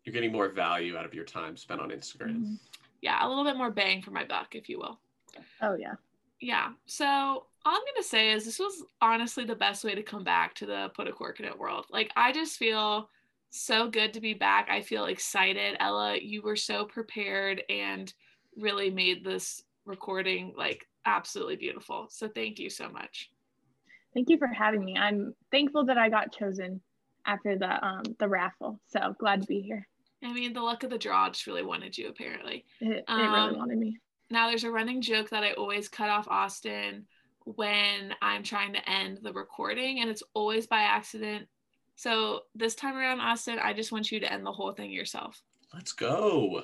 [0.05, 2.37] You're getting more value out of your time spent on Instagram.
[2.37, 2.55] Mm-hmm.
[3.03, 4.99] Yeah, a little bit more bang for my buck, if you will.
[5.61, 5.95] Oh, yeah.
[6.41, 6.71] Yeah.
[6.87, 10.25] So all I'm going to say is this was honestly the best way to come
[10.25, 11.87] back to the Put a Cork in It world.
[11.91, 13.09] Like, I just feel
[13.51, 14.69] so good to be back.
[14.71, 15.77] I feel excited.
[15.81, 18.13] Ella, you were so prepared and
[18.57, 22.07] really made this recording like absolutely beautiful.
[22.11, 23.31] So thank you so much.
[24.15, 24.97] Thank you for having me.
[24.97, 26.81] I'm thankful that I got chosen
[27.27, 28.81] after the um the raffle.
[28.89, 29.87] So glad to be here.
[30.23, 32.65] I mean, the luck of the draw just really wanted you apparently.
[32.81, 33.99] It, it um, really wanted me.
[34.31, 37.07] Now there's a running joke that I always cut off Austin
[37.45, 41.49] when I'm trying to end the recording and it's always by accident.
[42.01, 45.43] So this time around, Austin, I just want you to end the whole thing yourself.
[45.75, 46.63] Let's go.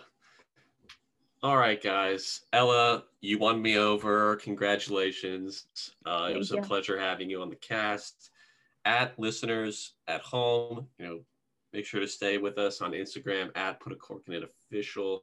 [1.42, 2.40] All right, guys.
[2.54, 4.36] Ella, you won me over.
[4.36, 5.66] Congratulations.
[6.06, 6.56] Uh, it was you.
[6.56, 8.30] a pleasure having you on the cast.
[8.86, 11.20] At listeners at home, you know,
[11.74, 15.22] make sure to stay with us on Instagram at Put a Cork in It official.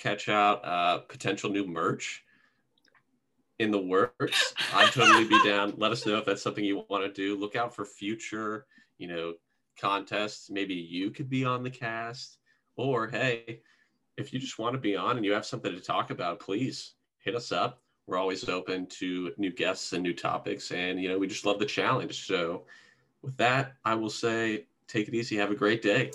[0.00, 2.24] Catch out uh, potential new merch
[3.60, 4.52] in the works.
[4.74, 5.74] I'd totally be down.
[5.76, 7.38] Let us know if that's something you want to do.
[7.38, 8.66] Look out for future,
[8.98, 9.34] you know,
[9.80, 10.50] contests.
[10.50, 12.38] Maybe you could be on the cast,
[12.76, 13.60] or hey,
[14.16, 16.94] if you just want to be on and you have something to talk about, please
[17.18, 17.82] hit us up.
[18.06, 20.72] We're always open to new guests and new topics.
[20.72, 22.26] And, you know, we just love the challenge.
[22.26, 22.64] So,
[23.22, 25.36] with that, I will say take it easy.
[25.36, 26.10] Have a great day.